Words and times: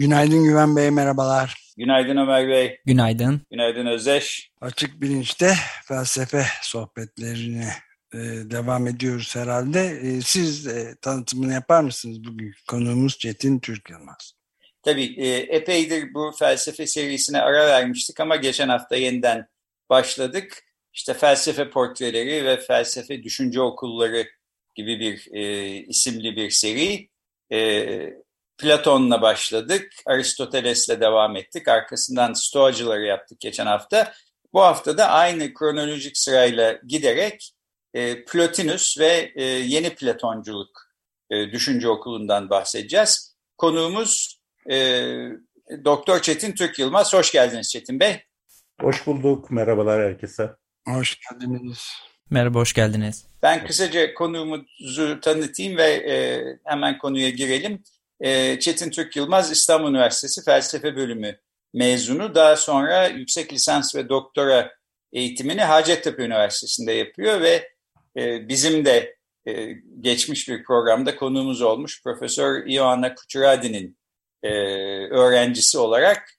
Günaydın 0.00 0.44
Güven 0.44 0.76
Bey, 0.76 0.90
merhabalar. 0.90 1.72
Günaydın 1.76 2.16
Ömer 2.16 2.48
Bey. 2.48 2.80
Günaydın. 2.86 3.40
Günaydın 3.50 3.86
Özdeş. 3.86 4.50
Açık 4.60 5.00
Bilinç'te 5.00 5.54
felsefe 5.88 6.44
sohbetlerine 6.62 7.68
e, 8.14 8.18
devam 8.50 8.86
ediyoruz 8.86 9.36
herhalde. 9.36 9.80
E, 9.80 10.20
siz 10.20 10.66
e, 10.66 10.96
tanıtımını 11.02 11.52
yapar 11.52 11.82
mısınız 11.82 12.24
bugün? 12.24 12.52
Konuğumuz 12.68 13.18
Çetin 13.18 13.58
Türk 13.58 13.90
Yılmaz. 13.90 14.32
Tabii 14.82 15.14
e, 15.16 15.28
epeydir 15.36 16.14
bu 16.14 16.32
felsefe 16.38 16.86
serisine 16.86 17.40
ara 17.40 17.66
vermiştik 17.66 18.20
ama 18.20 18.36
geçen 18.36 18.68
hafta 18.68 18.96
yeniden 18.96 19.46
başladık 19.90 20.62
işte 20.92 21.14
felsefe 21.14 21.70
portreleri 21.70 22.44
ve 22.44 22.56
felsefe 22.56 23.22
düşünce 23.22 23.60
okulları 23.60 24.26
gibi 24.74 25.00
bir 25.00 25.28
e, 25.32 25.66
isimli 25.76 26.36
bir 26.36 26.50
seri. 26.50 27.08
E, 27.52 27.58
Platon'la 28.60 29.22
başladık, 29.22 29.92
Aristoteles'le 30.06 31.00
devam 31.00 31.36
ettik. 31.36 31.68
Arkasından 31.68 32.32
Stoacıları 32.32 33.04
yaptık 33.04 33.40
geçen 33.40 33.66
hafta. 33.66 34.12
Bu 34.52 34.60
hafta 34.62 34.98
da 34.98 35.08
aynı 35.08 35.54
kronolojik 35.54 36.18
sırayla 36.18 36.80
giderek 36.86 37.52
e, 37.94 38.24
Plotinus 38.24 38.98
ve 38.98 39.32
e, 39.34 39.44
yeni 39.44 39.94
Platonculuk 39.94 40.90
e, 41.30 41.52
düşünce 41.52 41.88
okulundan 41.88 42.50
bahsedeceğiz. 42.50 43.36
Konuğumuz 43.58 44.40
e, 44.70 44.76
Doktor 45.84 46.22
Çetin 46.22 46.52
Türk 46.52 46.78
Yılmaz. 46.78 47.14
Hoş 47.14 47.32
geldiniz 47.32 47.70
Çetin 47.70 48.00
Bey. 48.00 48.22
Hoş 48.80 49.06
bulduk. 49.06 49.50
Merhabalar 49.50 50.02
herkese. 50.02 50.50
Hoş 50.88 51.18
geldiniz. 51.20 51.88
Merhaba, 52.30 52.58
hoş 52.58 52.72
geldiniz. 52.72 53.26
Ben 53.42 53.66
kısaca 53.66 54.14
konuğumuzu 54.14 55.20
tanıtayım 55.20 55.76
ve 55.76 55.90
e, 55.92 56.44
hemen 56.64 56.98
konuya 56.98 57.30
girelim. 57.30 57.82
E, 58.20 58.60
Çetin 58.60 58.90
Türk 58.90 59.16
Yılmaz 59.16 59.52
İstanbul 59.52 59.90
Üniversitesi 59.90 60.44
Felsefe 60.44 60.96
Bölümü 60.96 61.38
mezunu. 61.74 62.34
Daha 62.34 62.56
sonra 62.56 63.06
yüksek 63.06 63.52
lisans 63.52 63.94
ve 63.94 64.08
doktora 64.08 64.72
eğitimini 65.12 65.62
Hacettepe 65.62 66.22
Üniversitesi'nde 66.22 66.92
yapıyor 66.92 67.40
ve 67.40 67.68
e, 68.16 68.48
bizim 68.48 68.84
de 68.84 69.16
e, 69.46 69.72
geçmiş 70.00 70.48
bir 70.48 70.64
programda 70.64 71.16
konuğumuz 71.16 71.62
olmuş 71.62 72.02
Profesör 72.02 72.66
Ioanna 72.66 73.14
Kuchuradi'nin 73.14 73.98
e, 74.42 74.50
öğrencisi 75.10 75.78
olarak 75.78 76.30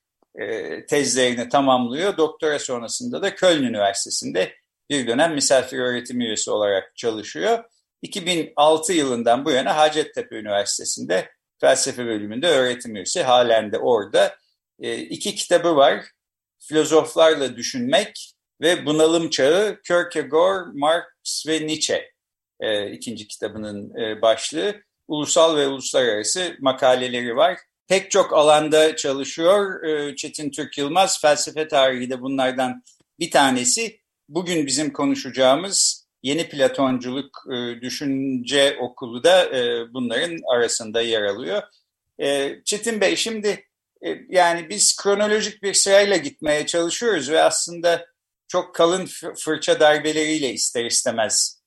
tezlerini 0.90 1.50
tamamlıyor. 1.50 2.18
Doktora 2.18 2.60
sonrasında 2.60 3.22
da 3.22 3.36
Köln 3.36 3.64
Üniversitesi'nde 3.64 4.56
bir 4.90 5.08
dönem 5.08 5.34
misafir 5.34 5.80
öğretim 5.80 6.22
üyesi 6.22 6.52
olarak 6.52 6.96
çalışıyor. 6.96 7.64
2006 8.02 8.94
yılından 8.94 9.46
bu 9.46 9.52
yana 9.52 9.78
Hacettepe 9.78 10.36
Üniversitesi'nde 10.36 11.30
felsefe 11.62 12.06
bölümünde 12.06 12.48
öğretim 12.48 12.96
üyesi. 12.96 13.24
Halen 13.24 13.72
de 13.72 13.78
orada. 13.78 14.36
E, 14.80 14.98
iki 14.98 15.36
kitabı 15.36 15.76
var. 15.76 16.06
Filozoflarla 16.60 17.56
Düşünmek 17.56 18.34
ve 18.62 18.86
Bunalım 18.86 19.30
Çağı 19.30 19.82
Kierkegaard, 19.88 20.68
Marx 20.74 21.48
ve 21.48 21.68
Nietzsche. 21.68 22.12
E, 22.60 22.92
ikinci 22.92 23.28
kitabının 23.28 24.00
e, 24.00 24.22
başlığı. 24.22 24.76
Ulusal 25.08 25.58
ve 25.58 25.68
uluslararası 25.68 26.56
makaleleri 26.60 27.36
var 27.36 27.58
pek 27.92 28.12
çok 28.12 28.34
alanda 28.34 28.96
çalışıyor. 28.96 29.84
Ee, 29.84 30.16
Çetin 30.16 30.52
Türk 30.52 30.78
Yılmaz 30.78 31.22
felsefe 31.22 31.68
tarihi 31.68 32.10
de 32.10 32.22
bunlardan 32.22 32.84
bir 33.20 33.32
tanesi. 33.32 34.00
Bugün 34.30 34.66
bizim 34.68 34.94
konuşacağımız 34.94 36.01
Yeni 36.24 36.50
Platonculuk 36.50 37.44
e, 37.52 37.82
Düşünce 37.82 38.78
Okulu 38.82 39.24
da 39.24 39.58
e, 39.58 39.94
bunların 39.94 40.38
arasında 40.56 41.02
yer 41.02 41.22
alıyor. 41.22 41.62
E, 42.22 42.56
Çetin 42.66 43.02
Bey 43.02 43.16
şimdi 43.16 43.66
yani 44.30 44.70
biz 44.70 44.96
kronolojik 44.96 45.64
bir 45.64 45.74
sırayla 45.74 46.18
gitmeye 46.18 46.66
çalışıyoruz 46.66 47.32
ve 47.32 47.42
aslında 47.42 48.06
çok 48.48 48.76
kalın 48.76 49.10
fırça 49.38 49.80
darbeleriyle 49.80 50.54
ister 50.54 50.86
istemez 50.86 51.62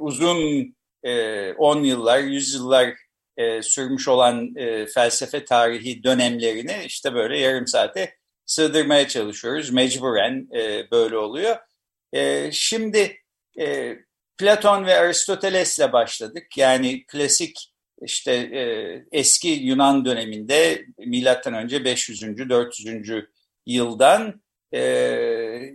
uzun 0.00 0.74
10 1.58 1.84
yıllar, 1.84 2.18
100 2.18 2.54
yıllar 2.54 2.94
e, 3.36 3.62
sürmüş 3.62 4.08
olan 4.08 4.56
e, 4.56 4.86
felsefe 4.86 5.44
tarihi 5.44 6.02
dönemlerini 6.02 6.84
işte 6.86 7.14
böyle 7.14 7.38
yarım 7.38 7.66
saate 7.66 8.14
sığdırmaya 8.46 9.08
çalışıyoruz. 9.08 9.70
Mecburen 9.70 10.48
e, 10.54 10.90
böyle 10.90 11.16
oluyor. 11.16 11.56
E, 12.16 12.50
şimdi 12.52 13.16
e, 13.60 13.96
Platon 14.38 14.86
ve 14.86 14.98
Aristoteles'le 14.98 15.92
başladık. 15.92 16.46
Yani 16.56 17.06
klasik 17.06 17.72
işte 18.02 18.32
e, 18.32 18.62
eski 19.12 19.48
Yunan 19.48 20.04
döneminde 20.04 20.86
milattan 20.98 21.54
önce 21.54 21.84
500. 21.84 22.22
400. 22.48 23.10
yıldan 23.66 24.42
e, 24.74 24.80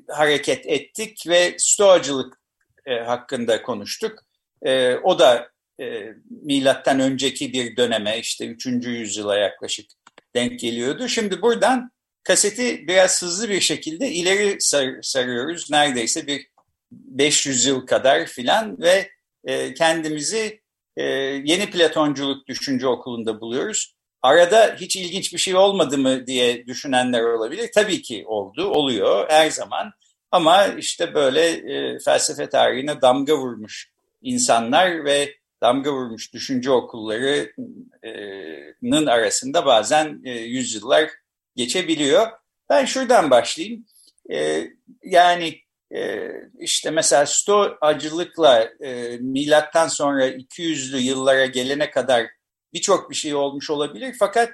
hareket 0.10 0.66
ettik 0.66 1.28
ve 1.28 1.56
stoacılık 1.58 2.42
e, 2.86 3.00
hakkında 3.00 3.62
konuştuk. 3.62 4.20
E, 4.66 4.96
o 4.96 5.20
da 5.20 5.50
e, 5.82 6.14
milattan 6.30 7.00
önceki 7.00 7.54
bir 7.54 7.78
döneme 7.78 8.20
işte 8.20 8.48
3. 8.48 8.66
yüzyıla 8.66 9.38
yaklaşık 9.38 9.92
denk 10.36 10.60
geliyordu. 10.60 11.08
Şimdi 11.08 11.42
buradan 11.42 11.92
kaseti 12.24 12.88
biraz 12.88 13.22
hızlı 13.22 13.50
bir 13.50 13.62
şekilde 13.62 14.12
ileri 14.12 14.62
sar, 14.62 15.02
sarıyoruz. 15.02 15.72
Neredeyse 15.72 16.28
bir 16.28 16.48
500 16.92 17.66
yıl 17.66 17.86
kadar 17.86 18.26
filan 18.26 18.82
ve 18.82 19.10
e, 19.44 19.74
kendimizi 19.74 20.62
e, 20.98 21.04
yeni 21.46 21.70
Platonculuk 21.70 22.48
düşünce 22.48 22.88
okulunda 22.88 23.42
buluyoruz. 23.42 23.94
Arada 24.22 24.76
hiç 24.80 24.96
ilginç 24.96 25.34
bir 25.34 25.38
şey 25.38 25.56
olmadı 25.56 25.98
mı 25.98 26.28
diye 26.28 26.68
düşünenler 26.68 27.24
olabilir. 27.24 27.70
Tabii 27.76 28.02
ki 28.02 28.24
oldu, 28.28 28.66
oluyor 28.66 29.30
her 29.30 29.50
zaman. 29.50 29.92
Ama 30.32 30.68
işte 30.68 31.14
böyle 31.14 31.48
e, 31.50 32.00
felsefe 32.00 32.50
tarihine 32.50 33.02
damga 33.02 33.38
vurmuş 33.38 33.92
insanlar 34.22 35.06
ve 35.06 35.36
damga 35.62 35.94
vurmuş 35.94 36.34
düşünce 36.34 36.72
okullarının 36.72 39.06
arasında 39.06 39.66
bazen 39.66 40.22
e, 40.26 40.32
yüzyıllar 40.32 41.10
geçebiliyor. 41.56 42.28
Ben 42.70 42.86
şuradan 42.86 43.32
başlayayım. 43.32 43.86
E, 44.32 44.68
yani 45.04 45.62
e, 45.96 46.30
işte 46.60 46.92
mesela 46.92 47.26
Stoacılıkla 47.26 48.70
e, 48.84 49.18
milattan 49.18 49.88
sonra 49.88 50.28
200'lü 50.28 50.98
yıllara 50.98 51.46
gelene 51.46 51.92
kadar 51.92 52.28
birçok 52.74 53.10
bir 53.10 53.16
şey 53.16 53.36
olmuş 53.36 53.70
olabilir. 53.70 54.16
Fakat 54.20 54.52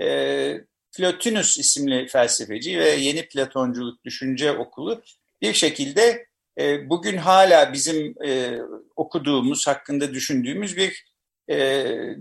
e, 0.00 0.56
Plotinus 0.96 1.58
isimli 1.58 2.06
felsefeci 2.06 2.78
ve 2.78 2.90
yeni 2.90 3.28
Platonculuk 3.28 4.04
düşünce 4.04 4.52
okulu 4.52 5.02
bir 5.42 5.52
şekilde 5.52 6.26
e, 6.58 6.90
bugün 6.90 7.16
hala 7.16 7.72
bizim 7.72 8.14
e, 8.26 8.58
okuduğumuz, 8.96 9.66
hakkında 9.66 10.14
düşündüğümüz 10.14 10.76
bir 10.76 11.04
e, 11.48 11.56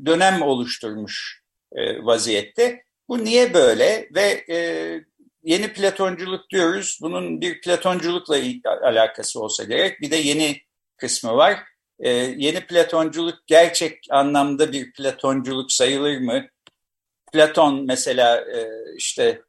dönem 0.06 0.42
oluşturmuş 0.42 1.44
e, 1.72 2.06
vaziyette. 2.06 2.84
Bu 3.10 3.24
niye 3.24 3.54
böyle 3.54 4.10
ve 4.16 4.46
e, 4.50 4.58
yeni 5.44 5.74
Platonculuk 5.74 6.50
diyoruz, 6.50 7.00
bunun 7.02 7.42
bir 7.42 7.62
Platonculukla 7.62 8.38
alakası 8.84 9.42
olsa 9.42 9.64
gerek. 9.64 10.02
Bir 10.02 10.12
de 10.12 10.16
yeni 10.16 10.62
kısmı 10.98 11.36
var. 11.38 11.60
E, 12.00 12.10
yeni 12.38 12.68
Platonculuk 12.68 13.48
gerçek 13.48 14.06
anlamda 14.10 14.72
bir 14.72 14.94
Platonculuk 14.94 15.72
sayılır 15.72 16.18
mı? 16.18 16.46
Platon 17.34 17.86
mesela 17.86 18.38
e, 18.38 18.68
işte 18.98 19.42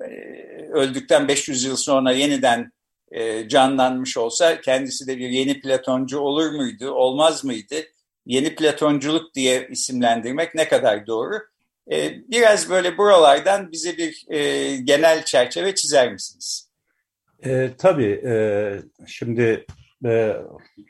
e, 0.00 0.06
öldükten 0.72 1.28
500 1.28 1.64
yıl 1.64 1.76
sonra 1.76 2.12
yeniden 2.12 2.72
e, 3.12 3.48
canlanmış 3.48 4.16
olsa 4.16 4.60
kendisi 4.60 5.06
de 5.06 5.18
bir 5.18 5.28
yeni 5.28 5.60
Platoncu 5.60 6.18
olur 6.18 6.50
muydu, 6.50 6.90
olmaz 6.90 7.44
mıydı? 7.44 7.74
Yeni 8.26 8.54
Platonculuk 8.54 9.34
diye 9.34 9.68
isimlendirmek 9.70 10.54
ne 10.54 10.68
kadar 10.68 11.06
doğru? 11.06 11.49
E, 11.92 12.28
biraz 12.30 12.70
böyle 12.70 12.98
buralardan 12.98 13.72
bize 13.72 13.96
bir 13.96 14.26
e, 14.28 14.76
genel 14.76 15.24
çerçeve 15.24 15.74
çizer 15.74 16.12
misiniz? 16.12 16.70
E, 17.44 17.70
tabii. 17.78 18.22
E, 18.26 18.34
şimdi 19.06 19.66
e, 20.04 20.36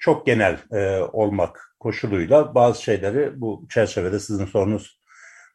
çok 0.00 0.26
genel 0.26 0.58
e, 0.72 0.98
olmak 0.98 1.74
koşuluyla 1.80 2.54
bazı 2.54 2.82
şeyleri 2.82 3.40
bu 3.40 3.66
çerçevede 3.70 4.20
sizin 4.20 4.46
sorunuz 4.46 5.00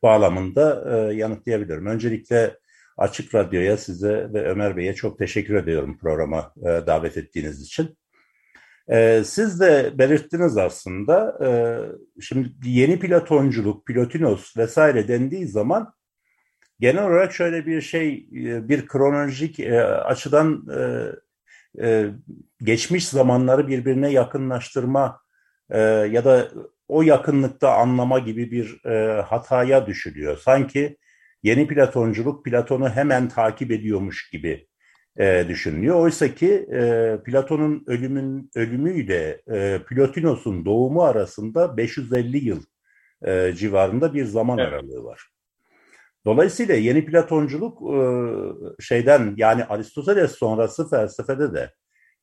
bağlamında 0.03 0.83
e, 0.92 1.15
yanıtlayabilirim. 1.15 1.86
Öncelikle 1.86 2.57
Açık 2.98 3.36
Radyo'ya 3.36 3.77
size 3.77 4.33
ve 4.33 4.50
Ömer 4.50 4.77
Bey'e 4.77 4.94
çok 4.94 5.19
teşekkür 5.19 5.56
ediyorum 5.56 5.98
programa 5.98 6.53
e, 6.62 6.65
davet 6.65 7.18
ettiğiniz 7.18 7.62
için. 7.62 7.98
E, 8.91 9.23
siz 9.25 9.59
de 9.59 9.93
belirttiniz 9.97 10.57
aslında, 10.57 11.37
e, 11.45 11.49
şimdi 12.21 12.49
yeni 12.63 12.99
platonculuk, 12.99 13.85
pilotinos 13.85 14.57
vesaire 14.57 15.07
dendiği 15.07 15.47
zaman 15.47 15.93
genel 16.79 17.03
olarak 17.03 17.33
şöyle 17.33 17.65
bir 17.65 17.81
şey, 17.81 18.27
e, 18.35 18.69
bir 18.69 18.87
kronolojik 18.87 19.59
e, 19.59 19.81
açıdan 19.83 20.67
e, 20.77 21.05
e, 21.87 22.09
geçmiş 22.61 23.07
zamanları 23.07 23.67
birbirine 23.67 24.11
yakınlaştırma 24.11 25.21
e, 25.69 25.79
ya 25.81 26.25
da 26.25 26.51
o 26.88 27.01
yakınlıkta 27.01 27.73
anlama 27.73 28.19
gibi 28.19 28.51
bir 28.51 28.85
e, 28.85 29.21
hataya 29.21 29.88
düşülüyor. 29.88 30.38
Sanki 30.38 30.97
yeni 31.43 31.67
Platonculuk 31.67 32.45
Platon'u 32.45 32.89
hemen 32.89 33.29
takip 33.29 33.71
ediyormuş 33.71 34.29
gibi 34.29 34.67
e, 35.19 35.45
düşünülüyor. 35.47 35.95
Oysa 35.95 36.35
ki 36.35 36.67
e, 36.73 37.17
Platon'un 37.25 37.83
ölümün 37.88 38.50
ölümüyle 38.56 39.41
e, 39.51 39.79
Plotinos'un 39.88 40.65
doğumu 40.65 41.03
arasında 41.03 41.77
550 41.77 42.45
yıl 42.45 42.63
e, 43.25 43.53
civarında 43.53 44.13
bir 44.13 44.25
zaman 44.25 44.57
evet. 44.57 44.73
aralığı 44.73 45.03
var. 45.03 45.29
Dolayısıyla 46.25 46.75
yeni 46.75 47.06
Platonculuk 47.06 47.81
e, 47.81 48.00
şeyden 48.83 49.33
yani 49.38 49.65
Aristoteles 49.65 50.31
sonrası 50.31 50.89
felsefede 50.89 51.53
de 51.53 51.71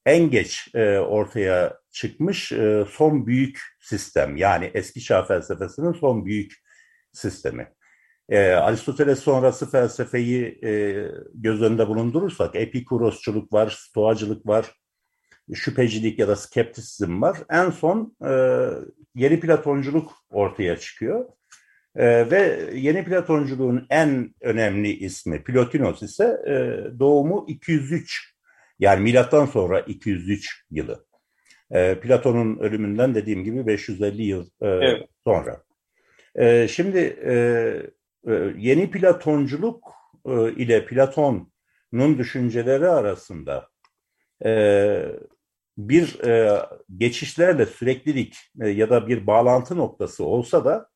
en 0.06 0.30
geç 0.30 0.68
e, 0.74 0.98
ortaya 0.98 1.78
çıkmış 1.90 2.52
e, 2.52 2.84
son 2.90 3.26
büyük 3.26 3.60
sistem. 3.80 4.36
Yani 4.36 4.70
eski 4.74 5.00
çağ 5.00 5.22
felsefesinin 5.22 5.92
son 5.92 6.26
büyük 6.26 6.52
sistemi. 7.12 7.72
E, 8.28 8.38
Aristoteles 8.38 9.18
sonrası 9.18 9.70
felsefeyi 9.70 10.58
e, 10.64 10.70
göz 11.34 11.62
önünde 11.62 11.88
bulundurursak 11.88 12.56
epikurosçuluk 12.56 13.52
var, 13.52 13.70
stoacılık 13.78 14.46
var, 14.46 14.72
şüphecilik 15.54 16.18
ya 16.18 16.28
da 16.28 16.36
skeptisizm 16.36 17.22
var. 17.22 17.38
En 17.50 17.70
son 17.70 18.16
e, 18.24 18.32
yeni 19.14 19.40
Platonculuk 19.40 20.12
ortaya 20.30 20.76
çıkıyor. 20.76 21.24
E, 21.96 22.30
ve 22.30 22.70
yeni 22.74 23.04
Platonculuğun 23.04 23.86
en 23.90 24.34
önemli 24.40 24.92
ismi 24.92 25.44
Plotinos 25.44 26.02
ise 26.02 26.24
e, 26.46 26.54
doğumu 26.98 27.44
203 27.48 28.34
yani 28.78 29.02
milattan 29.02 29.46
sonra 29.46 29.80
203 29.80 30.64
yılı. 30.70 31.06
E, 31.70 32.00
Platon'un 32.00 32.58
ölümünden 32.58 33.14
dediğim 33.14 33.44
gibi 33.44 33.66
550 33.66 34.22
yıl 34.22 34.46
e, 34.60 34.68
evet. 34.68 35.08
sonra. 35.24 35.62
E, 36.34 36.68
şimdi 36.68 36.98
e, 37.26 37.34
yeni 38.56 38.90
Platonculuk 38.90 39.92
e, 40.26 40.52
ile 40.52 40.86
Platon'un 40.86 42.18
düşünceleri 42.18 42.88
arasında 42.88 43.68
e, 44.44 44.52
bir 45.78 46.20
e, 46.24 46.62
geçişlerle 46.96 47.66
süreklilik 47.66 48.36
ya 48.54 48.90
da 48.90 49.08
bir 49.08 49.26
bağlantı 49.26 49.76
noktası 49.76 50.24
olsa 50.24 50.64
da 50.64 50.92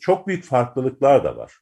çok 0.00 0.26
büyük 0.26 0.44
farklılıklar 0.44 1.24
da 1.24 1.36
var. 1.36 1.54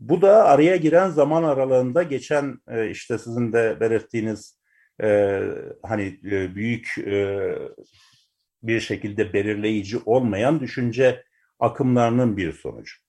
Bu 0.00 0.22
da 0.22 0.44
araya 0.44 0.76
giren 0.76 1.08
zaman 1.08 1.42
aralığında 1.42 2.02
geçen 2.02 2.58
işte 2.90 3.18
sizin 3.18 3.52
de 3.52 3.80
belirttiğiniz 3.80 4.58
hani 5.82 6.18
büyük 6.54 6.94
bir 8.62 8.80
şekilde 8.80 9.32
belirleyici 9.32 9.98
olmayan 10.06 10.60
düşünce 10.60 11.24
akımlarının 11.58 12.36
bir 12.36 12.52
sonucu. 12.52 13.01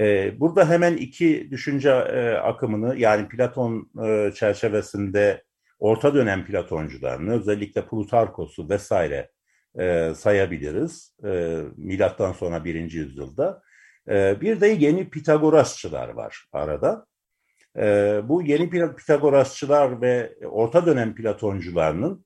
E, 0.00 0.40
burada 0.40 0.68
hemen 0.68 0.96
iki 0.96 1.50
düşünce 1.50 1.90
e, 1.90 2.30
akımını 2.30 2.96
yani 2.96 3.28
Platon 3.28 3.90
e, 4.04 4.32
çerçevesinde 4.34 5.44
orta 5.78 6.14
dönem 6.14 6.44
Platoncularını 6.44 7.32
özellikle 7.32 7.86
Plutarkos'u 7.86 8.68
vesaire 8.68 9.30
e, 9.78 10.12
sayabiliriz. 10.14 11.16
Milattan 11.76 12.32
sonra 12.32 12.64
birinci 12.64 12.98
yüzyılda. 12.98 13.62
Bir 14.40 14.60
de 14.60 14.66
yeni 14.66 15.10
Pitagorasçılar 15.10 16.08
var 16.08 16.44
arada. 16.52 17.06
Bu 18.28 18.42
yeni 18.42 18.70
Pitagorasçılar 18.96 20.00
ve 20.00 20.32
orta 20.44 20.86
dönem 20.86 21.14
Platoncularının 21.14 22.24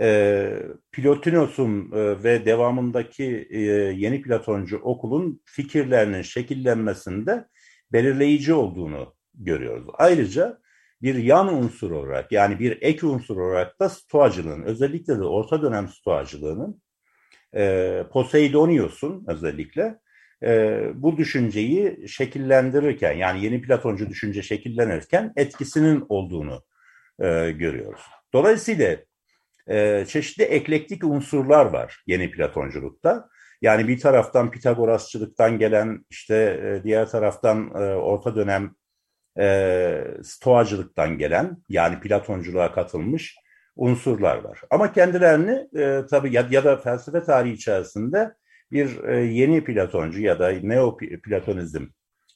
e, 0.00 0.52
Plotinos'un 0.92 1.92
e, 1.92 2.22
ve 2.22 2.44
devamındaki 2.44 3.48
e, 3.50 3.60
yeni 3.96 4.22
Platoncu 4.22 4.76
okulun 4.76 5.40
fikirlerinin 5.44 6.22
şekillenmesinde 6.22 7.46
belirleyici 7.92 8.54
olduğunu 8.54 9.14
görüyoruz. 9.34 9.86
Ayrıca 9.94 10.58
bir 11.02 11.14
yan 11.14 11.54
unsur 11.54 11.90
olarak 11.90 12.32
yani 12.32 12.58
bir 12.58 12.78
ek 12.80 13.06
unsur 13.06 13.36
olarak 13.36 13.80
da 13.80 13.88
stoacılığın 13.88 14.62
özellikle 14.62 15.18
de 15.18 15.24
orta 15.24 15.62
dönem 15.62 15.88
stoacılığının 15.88 16.82
e, 17.56 18.04
Poseidonios'un 18.12 19.24
özellikle 19.28 19.98
e, 20.42 20.80
bu 20.94 21.16
düşünceyi 21.16 22.08
şekillendirirken 22.08 23.12
yani 23.12 23.44
yeni 23.44 23.62
Platoncu 23.62 24.10
düşünce 24.10 24.42
şekillenirken 24.42 25.32
etkisinin 25.36 26.04
olduğunu 26.08 26.62
e, 27.18 27.50
görüyoruz. 27.50 28.00
Dolayısıyla 28.32 28.96
e, 29.70 30.04
çeşitli 30.08 30.44
eklektik 30.44 31.04
unsurlar 31.04 31.66
var 31.66 32.02
yeni 32.06 32.30
Platonculukta. 32.30 33.28
Yani 33.62 33.88
bir 33.88 34.00
taraftan 34.00 34.50
Pitagorasçılıktan 34.50 35.58
gelen 35.58 36.04
işte 36.10 36.34
e, 36.36 36.84
diğer 36.84 37.08
taraftan 37.08 37.70
e, 37.74 37.94
orta 37.94 38.36
dönem 38.36 38.74
e, 39.38 40.04
stoacılıktan 40.22 41.18
gelen 41.18 41.56
yani 41.68 42.00
Platonculuğa 42.00 42.72
katılmış 42.72 43.36
unsurlar 43.76 44.36
var. 44.36 44.60
Ama 44.70 44.92
kendilerini 44.92 45.68
e, 45.78 46.06
tabii 46.10 46.32
ya, 46.32 46.46
ya 46.50 46.64
da 46.64 46.76
felsefe 46.76 47.22
tarihi 47.22 47.54
içerisinde 47.54 48.34
bir 48.72 49.04
e, 49.04 49.16
yeni 49.16 49.64
Platoncu 49.64 50.20
ya 50.20 50.38
da 50.38 50.50
Neoplatonizm 50.50 51.86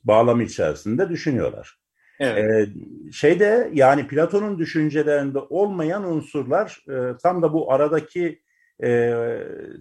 bağlamı 0.04 0.42
içerisinde 0.42 1.08
düşünüyorlar. 1.08 1.78
Evet. 2.20 2.68
E, 2.68 2.72
şeyde 3.12 3.70
yani 3.72 4.06
Platon'un 4.06 4.58
düşüncelerinde 4.58 5.38
olmayan 5.38 6.04
unsurlar 6.04 6.84
tam 7.22 7.42
da 7.42 7.52
bu 7.52 7.72
aradaki 7.72 8.42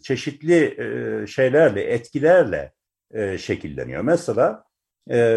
çeşitli 0.03 0.77
şeylerle, 1.27 1.83
etkilerle 1.83 2.71
şekilleniyor. 3.37 4.01
Mesela 4.01 4.63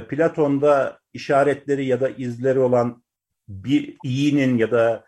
Platon'da 0.08 0.98
işaretleri 1.12 1.86
ya 1.86 2.00
da 2.00 2.08
izleri 2.08 2.58
olan 2.58 3.04
bir 3.48 3.96
iyinin 4.04 4.58
ya 4.58 4.70
da 4.70 5.04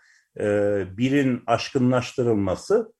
birin 0.97 1.43
aşkınlaştırılması 1.47 2.93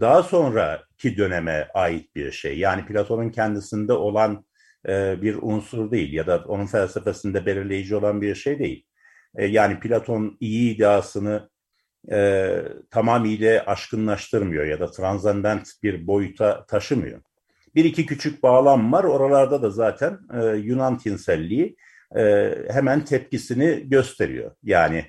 daha 0.00 0.22
sonraki 0.22 1.16
döneme 1.16 1.68
ait 1.74 2.14
bir 2.16 2.32
şey. 2.32 2.58
Yani 2.58 2.86
Platon'un 2.86 3.30
kendisinde 3.30 3.92
olan 3.92 4.44
e, 4.88 5.22
bir 5.22 5.38
unsur 5.42 5.90
değil 5.90 6.12
ya 6.12 6.26
da 6.26 6.44
onun 6.46 6.66
felsefesinde 6.66 7.46
belirleyici 7.46 7.96
olan 7.96 8.22
bir 8.22 8.34
şey 8.34 8.58
değil. 8.58 8.86
E, 9.36 9.46
yani 9.46 9.80
Platon 9.80 10.36
iyi 10.40 10.74
iddiasını 10.74 11.50
e, 12.12 12.58
tamamıyla 12.90 13.62
aşkınlaştırmıyor 13.66 14.64
ya 14.64 14.80
da 14.80 14.90
transcendent 14.90 15.68
bir 15.82 16.06
boyuta 16.06 16.66
taşımıyor. 16.66 17.20
Bir 17.74 17.84
iki 17.84 18.06
küçük 18.06 18.42
bağlam 18.42 18.92
var. 18.92 19.04
Oralarda 19.04 19.62
da 19.62 19.70
zaten 19.70 20.18
Yunan 20.56 20.98
tinselliği 20.98 21.76
hemen 22.70 23.04
tepkisini 23.04 23.88
gösteriyor. 23.88 24.50
Yani 24.62 25.04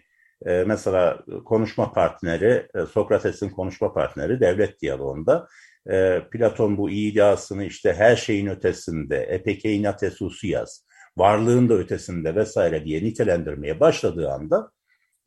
mesela 0.45 1.25
konuşma 1.45 1.93
partneri, 1.93 2.67
Sokrates'in 2.91 3.49
konuşma 3.49 3.93
partneri 3.93 4.39
devlet 4.39 4.81
diyaloğunda 4.81 5.47
e, 5.91 6.21
Platon 6.31 6.77
bu 6.77 6.89
iddiasını 6.89 7.65
işte 7.65 7.93
her 7.93 8.15
şeyin 8.15 8.47
ötesinde, 8.47 9.17
epekeinas 9.17 10.03
esusias, 10.03 10.85
varlığın 11.17 11.69
da 11.69 11.73
ötesinde 11.73 12.35
vesaire 12.35 12.85
diye 12.85 13.03
nitelendirmeye 13.03 13.79
başladığı 13.79 14.29
anda 14.29 14.71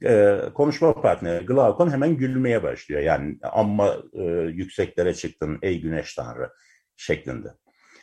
e, 0.05 0.39
konuşma 0.55 1.01
partneri 1.01 1.47
Glaukon 1.47 1.91
hemen 1.91 2.17
gülmeye 2.17 2.63
başlıyor. 2.63 3.01
Yani 3.01 3.39
amma 3.43 3.97
e, 4.13 4.23
yükseklere 4.53 5.15
çıktın 5.15 5.59
ey 5.63 5.81
güneş 5.81 6.15
tanrı 6.15 6.51
şeklinde. 6.97 7.49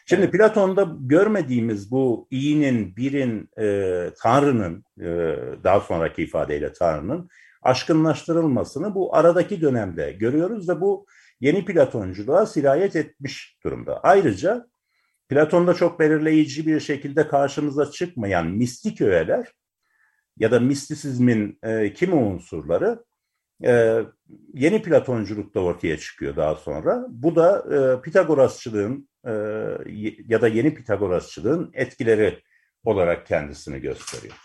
Şimdi 0.05 0.31
Platon'da 0.31 0.95
görmediğimiz 0.99 1.91
bu 1.91 2.27
iyinin, 2.31 2.95
birin, 2.95 3.49
e, 3.59 4.09
Tanrı'nın, 4.19 4.85
e, 4.99 5.37
daha 5.63 5.79
sonraki 5.79 6.23
ifadeyle 6.23 6.73
Tanrı'nın 6.73 7.29
aşkınlaştırılmasını 7.61 8.95
bu 8.95 9.15
aradaki 9.15 9.61
dönemde 9.61 10.11
görüyoruz 10.11 10.69
ve 10.69 10.81
bu 10.81 11.05
yeni 11.43 11.65
Platonculuğa 11.65 12.45
sirayet 12.45 12.95
etmiş 12.95 13.57
durumda. 13.63 13.99
Ayrıca 14.03 14.67
Platon'da 15.29 15.73
çok 15.73 15.99
belirleyici 15.99 16.67
bir 16.67 16.79
şekilde 16.79 17.27
karşımıza 17.27 17.91
çıkmayan 17.91 18.47
mistik 18.47 19.01
öğeler 19.01 19.51
ya 20.37 20.51
da 20.51 20.59
mistisizmin 20.59 21.59
e, 21.63 21.93
kimi 21.93 22.13
unsurları 22.13 23.03
e, 23.65 24.01
yeni 24.53 24.81
Platonculuk 24.81 25.55
da 25.55 25.59
ortaya 25.59 25.97
çıkıyor 25.97 26.35
daha 26.35 26.55
sonra. 26.55 27.05
Bu 27.09 27.35
da 27.35 27.65
e, 27.75 28.01
Pitagorasçılığın 28.01 29.09
e, 29.25 29.31
ya 30.27 30.41
da 30.41 30.47
yeni 30.47 30.73
Pitagorasçılığın 30.73 31.71
etkileri 31.73 32.39
olarak 32.83 33.27
kendisini 33.27 33.81
gösteriyor. 33.81 34.35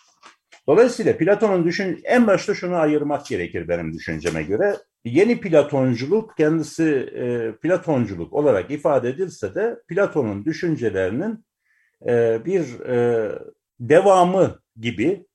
Dolayısıyla 0.68 1.16
Platon'un 1.16 1.64
düşün 1.64 2.00
en 2.04 2.26
başta 2.26 2.54
şunu 2.54 2.76
ayırmak 2.76 3.26
gerekir 3.26 3.68
benim 3.68 3.92
düşünceme 3.92 4.42
göre. 4.42 4.76
Yeni 5.04 5.40
Platonculuk 5.40 6.36
kendisi 6.36 6.84
e, 7.14 7.52
Platonculuk 7.56 8.32
olarak 8.32 8.70
ifade 8.70 9.08
edilse 9.08 9.54
de 9.54 9.82
Platon'un 9.88 10.44
düşüncelerinin 10.44 11.44
e, 12.06 12.44
bir 12.44 12.80
e, 12.80 13.32
devamı 13.80 14.60
gibi 14.76 15.26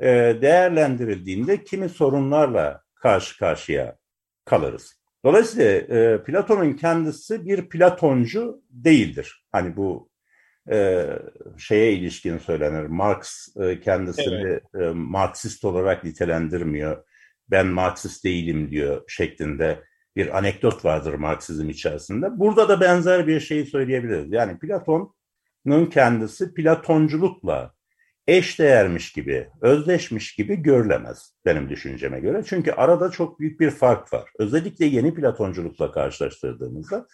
e, 0.00 0.06
değerlendirildiğinde 0.42 1.64
kimi 1.64 1.88
sorunlarla 1.88 2.82
karşı 2.94 3.38
karşıya 3.38 3.96
kalırız. 4.44 5.02
Dolayısıyla 5.24 5.70
e, 5.70 6.22
Platon'un 6.22 6.72
kendisi 6.72 7.46
bir 7.46 7.68
Platoncu 7.68 8.62
değildir. 8.70 9.44
Hani 9.52 9.76
bu 9.76 10.10
e, 10.70 11.08
şeye 11.58 11.92
ilişkin 11.92 12.38
söylenir. 12.38 12.86
Marx 12.86 13.48
e, 13.56 13.80
kendisini 13.80 14.34
evet. 14.34 14.62
e, 14.74 14.78
Marksist 14.94 15.64
olarak 15.64 16.04
nitelendirmiyor. 16.04 17.04
Ben 17.52 17.66
Marksist 17.66 18.24
değilim 18.24 18.70
diyor 18.70 19.02
şeklinde 19.08 19.84
bir 20.16 20.38
anekdot 20.38 20.84
vardır 20.84 21.14
Marksizm 21.14 21.70
içerisinde. 21.70 22.38
Burada 22.38 22.68
da 22.68 22.80
benzer 22.80 23.26
bir 23.26 23.40
şeyi 23.40 23.66
söyleyebiliriz. 23.66 24.32
Yani 24.32 24.58
Platon'un 24.58 25.86
kendisi 25.86 26.54
Platonculukla 26.54 27.74
eşdeğermiş 28.26 29.12
gibi, 29.12 29.48
özdeşmiş 29.60 30.34
gibi 30.34 30.56
görülemez 30.56 31.34
benim 31.44 31.68
düşünceme 31.68 32.20
göre. 32.20 32.42
Çünkü 32.46 32.72
arada 32.72 33.10
çok 33.10 33.40
büyük 33.40 33.60
bir 33.60 33.70
fark 33.70 34.12
var. 34.12 34.30
Özellikle 34.38 34.86
yeni 34.86 35.14
Platonculukla 35.14 35.92
karşılaştırdığımızda 35.92 37.06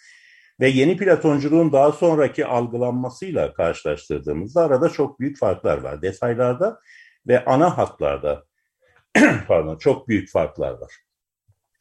ve 0.61 0.68
yeni 0.68 0.97
Platonculuğun 0.97 1.73
daha 1.73 1.92
sonraki 1.92 2.47
algılanmasıyla 2.47 3.52
karşılaştırdığımızda 3.52 4.62
arada 4.62 4.88
çok 4.88 5.21
büyük 5.21 5.38
farklar 5.38 5.78
var. 5.78 6.02
Detaylarda 6.02 6.80
ve 7.26 7.45
ana 7.45 7.78
hatlarda 7.78 8.45
pardon 9.48 9.78
çok 9.78 10.08
büyük 10.08 10.30
farklar 10.30 10.70
var. 10.70 10.92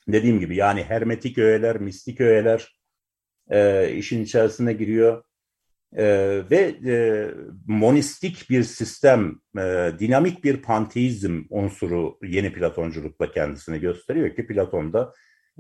Dediğim 0.08 0.39
gibi 0.39 0.56
yani 0.56 0.84
hermetik 0.84 1.38
öğeler, 1.38 1.79
mistik 1.79 2.22
öğeler 2.22 2.77
e, 3.50 3.91
işin 3.91 4.24
içerisine 4.24 4.74
giriyor. 4.74 5.24
E, 5.96 6.06
ve 6.51 6.75
e, 6.86 7.27
monistik 7.67 8.50
bir 8.50 8.63
sistem, 8.63 9.39
e, 9.58 9.91
dinamik 10.00 10.44
bir 10.44 10.62
panteizm 10.62 11.44
unsuru 11.50 12.17
yeni 12.24 12.53
Platonculukla 12.53 13.32
kendisini 13.32 13.79
gösteriyor 13.79 14.36
ki 14.36 14.48
Platon'da 14.48 15.13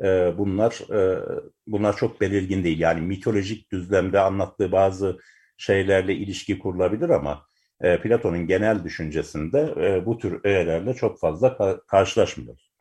e, 0.03 0.37
bunlar 0.37 0.93
e, 0.93 1.25
bunlar 1.67 1.97
çok 1.97 2.21
belirgin 2.21 2.63
değil. 2.63 2.79
Yani 2.79 3.01
mitolojik 3.01 3.71
düzlemde 3.71 4.19
anlattığı 4.19 4.71
bazı 4.71 5.17
şeylerle 5.57 6.15
ilişki 6.15 6.59
kurulabilir 6.59 7.09
ama 7.09 7.46
e, 7.81 8.01
Platon'un 8.01 8.47
genel 8.47 8.83
düşüncesinde 8.83 9.73
e, 9.77 10.05
bu 10.05 10.17
tür 10.17 10.39
öğelerle 10.43 10.93
çok 10.93 11.19
fazla 11.19 11.47
ka- 11.47 11.85
karşılaşmıyoruz. 11.87 12.71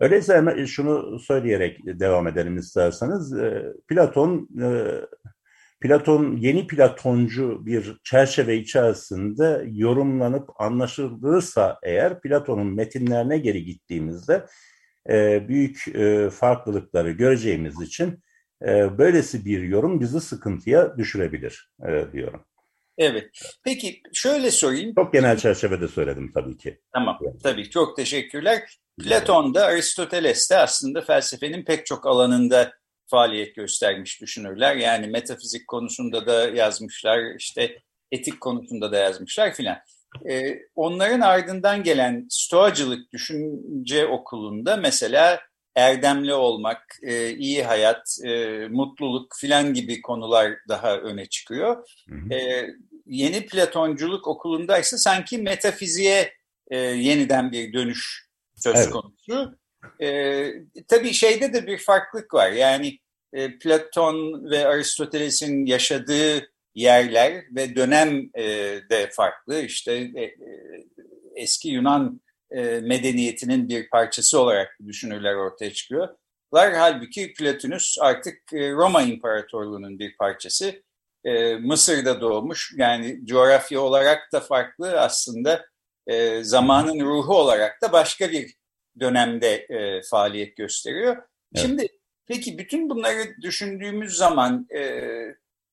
Öyleyse 0.00 0.66
şunu 0.66 1.18
söyleyerek 1.18 1.80
devam 1.86 2.26
edelim 2.26 2.56
isterseniz. 2.56 3.32
E, 3.32 3.72
Platon 3.88 4.48
e, 4.62 4.68
Platon 5.80 6.36
yeni 6.36 6.66
Platoncu 6.66 7.66
bir 7.66 8.00
çerçeve 8.04 8.56
içerisinde 8.56 9.64
yorumlanıp 9.72 10.60
anlaşılırsa 10.60 11.78
eğer 11.82 12.20
Platon'un 12.20 12.74
metinlerine 12.74 13.38
geri 13.38 13.64
gittiğimizde 13.64 14.46
e, 15.10 15.48
büyük 15.48 15.88
e, 15.88 16.30
farklılıkları 16.30 17.10
göreceğimiz 17.10 17.80
için 17.80 18.22
e, 18.62 18.98
böylesi 18.98 19.44
bir 19.44 19.62
yorum 19.62 20.00
bizi 20.00 20.20
sıkıntıya 20.20 20.98
düşürebilir 20.98 21.72
e, 21.88 22.12
diyorum. 22.12 22.44
Evet. 22.98 23.30
Peki 23.64 24.02
şöyle 24.12 24.50
sorayım. 24.50 24.94
Çok 24.94 25.12
genel 25.12 25.38
çerçevede 25.38 25.88
söyledim 25.88 26.32
tabii 26.34 26.56
ki. 26.56 26.80
Tamam. 26.92 27.18
Tabii 27.42 27.70
çok 27.70 27.96
teşekkürler. 27.96 28.62
Platon'da, 29.00 29.66
Aristoteles'te 29.66 30.56
aslında 30.56 31.00
felsefenin 31.00 31.64
pek 31.64 31.86
çok 31.86 32.06
alanında 32.06 32.72
faaliyet 33.06 33.56
göstermiş 33.56 34.20
düşünürler. 34.20 34.76
Yani 34.76 35.06
metafizik 35.06 35.68
konusunda 35.68 36.26
da 36.26 36.48
yazmışlar, 36.48 37.34
işte 37.38 37.78
etik 38.12 38.40
konusunda 38.40 38.92
da 38.92 38.96
yazmışlar 38.96 39.54
filan. 39.54 39.76
Ee, 40.30 40.58
onların 40.74 41.20
ardından 41.20 41.82
gelen 41.82 42.26
stoacılık 42.30 43.12
düşünce 43.12 44.06
okulunda 44.06 44.76
mesela 44.76 45.40
erdemli 45.76 46.34
olmak, 46.34 46.98
e, 47.02 47.30
iyi 47.30 47.62
hayat, 47.62 48.18
e, 48.24 48.58
mutluluk 48.68 49.36
filan 49.40 49.74
gibi 49.74 50.02
konular 50.02 50.52
daha 50.68 50.96
öne 50.96 51.26
çıkıyor. 51.26 51.88
Hı 52.08 52.14
hı. 52.14 52.34
E, 52.34 52.70
yeni 53.06 53.46
Platonculuk 53.46 54.26
okulunda 54.28 54.78
ise 54.78 54.98
sanki 54.98 55.38
metafiziğe 55.38 56.32
e, 56.70 56.76
yeniden 56.78 57.52
bir 57.52 57.72
dönüş 57.72 58.28
söz 58.56 58.76
evet. 58.76 58.90
konusu. 58.90 59.58
E, 60.02 60.44
tabii 60.88 61.12
şeyde 61.12 61.52
de 61.52 61.66
bir 61.66 61.78
farklılık 61.78 62.34
var. 62.34 62.50
Yani 62.50 62.98
e, 63.32 63.58
Platon 63.58 64.50
ve 64.50 64.66
Aristoteles'in 64.66 65.66
yaşadığı 65.66 66.50
yerler 66.74 67.44
ve 67.56 67.76
dönem 67.76 68.30
e, 68.34 68.44
de 68.90 69.10
farklı. 69.12 69.60
İşte 69.60 69.92
e, 69.92 70.22
e, 70.22 70.34
eski 71.36 71.68
Yunan 71.68 72.20
e, 72.56 72.80
medeniyetinin 72.80 73.68
bir 73.68 73.90
parçası 73.90 74.40
olarak 74.40 74.78
düşünürler 74.86 75.34
ortaya 75.34 75.72
çıkıyor. 75.72 76.08
Halbuki 76.52 77.32
Platonus 77.32 77.96
artık 78.00 78.52
e, 78.52 78.72
Roma 78.72 79.02
İmparatorluğu'nun 79.02 79.98
bir 79.98 80.16
parçası. 80.16 80.82
E, 81.24 81.54
Mısır'da 81.54 82.20
doğmuş. 82.20 82.74
Yani 82.76 83.26
coğrafya 83.26 83.80
olarak 83.80 84.32
da 84.32 84.40
farklı 84.40 85.00
aslında. 85.00 85.66
E, 86.06 86.44
zamanın 86.44 87.00
ruhu 87.00 87.34
olarak 87.36 87.82
da 87.82 87.92
başka 87.92 88.30
bir 88.30 88.54
dönemde 89.00 89.54
e, 89.54 90.02
faaliyet 90.10 90.56
gösteriyor. 90.56 91.16
Evet. 91.16 91.66
Şimdi 91.66 91.88
peki 92.26 92.58
bütün 92.58 92.90
bunları 92.90 93.36
düşündüğümüz 93.42 94.16
zaman 94.16 94.66
e, 94.76 95.10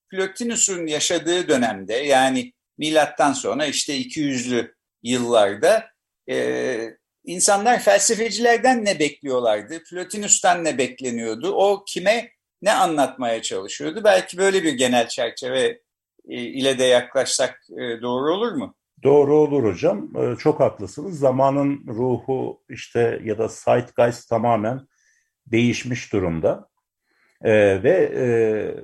Plotinus'un 0.09 0.87
yaşadığı 0.87 1.47
dönemde 1.47 1.93
yani 1.93 2.53
milattan 2.77 3.33
sonra 3.33 3.65
işte 3.65 3.97
200'lü 3.97 4.73
yıllarda 5.03 5.90
e, 6.31 6.97
insanlar 7.23 7.79
felsefecilerden 7.79 8.85
ne 8.85 8.99
bekliyorlardı? 8.99 9.83
Plotinus'tan 9.89 10.63
ne 10.63 10.77
bekleniyordu? 10.77 11.53
O 11.53 11.83
kime 11.87 12.31
ne 12.61 12.73
anlatmaya 12.73 13.41
çalışıyordu? 13.41 14.01
Belki 14.03 14.37
böyle 14.37 14.63
bir 14.63 14.73
genel 14.73 15.07
çerçeve 15.07 15.81
e, 16.29 16.41
ile 16.41 16.79
de 16.79 16.83
yaklaşsak 16.83 17.61
e, 17.71 18.01
doğru 18.01 18.33
olur 18.33 18.51
mu? 18.51 18.75
Doğru 19.03 19.37
olur 19.37 19.63
hocam. 19.63 20.11
E, 20.17 20.35
çok 20.37 20.59
haklısınız. 20.59 21.19
Zamanın 21.19 21.87
ruhu 21.87 22.63
işte 22.69 23.21
ya 23.23 23.37
da 23.37 23.47
zeitgeist 23.47 24.29
tamamen 24.29 24.81
değişmiş 25.45 26.13
durumda. 26.13 26.71
Ve 27.43 28.11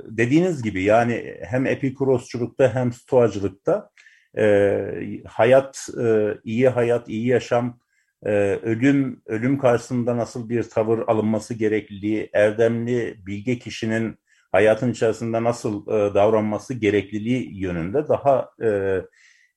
dediğiniz 0.05 0.63
gibi 0.63 0.83
yani 0.83 1.37
hem 1.43 1.65
epikurosçulukta 1.65 2.75
hem 2.75 2.93
stoacılıkta 2.93 3.89
e, 4.37 5.23
hayat, 5.27 5.89
e, 6.03 6.33
iyi 6.43 6.69
hayat, 6.69 7.09
iyi 7.09 7.27
yaşam, 7.27 7.79
e, 8.25 8.31
ölüm, 8.63 9.21
ölüm 9.25 9.57
karşısında 9.57 10.17
nasıl 10.17 10.49
bir 10.49 10.63
tavır 10.63 10.99
alınması 11.07 11.53
gerekliliği, 11.53 12.29
erdemli, 12.33 13.25
bilge 13.25 13.59
kişinin 13.59 14.17
hayatın 14.51 14.91
içerisinde 14.91 15.43
nasıl 15.43 15.87
e, 15.87 16.13
davranması 16.13 16.73
gerekliliği 16.73 17.59
yönünde 17.59 18.07
daha 18.07 18.49
e, 18.63 19.01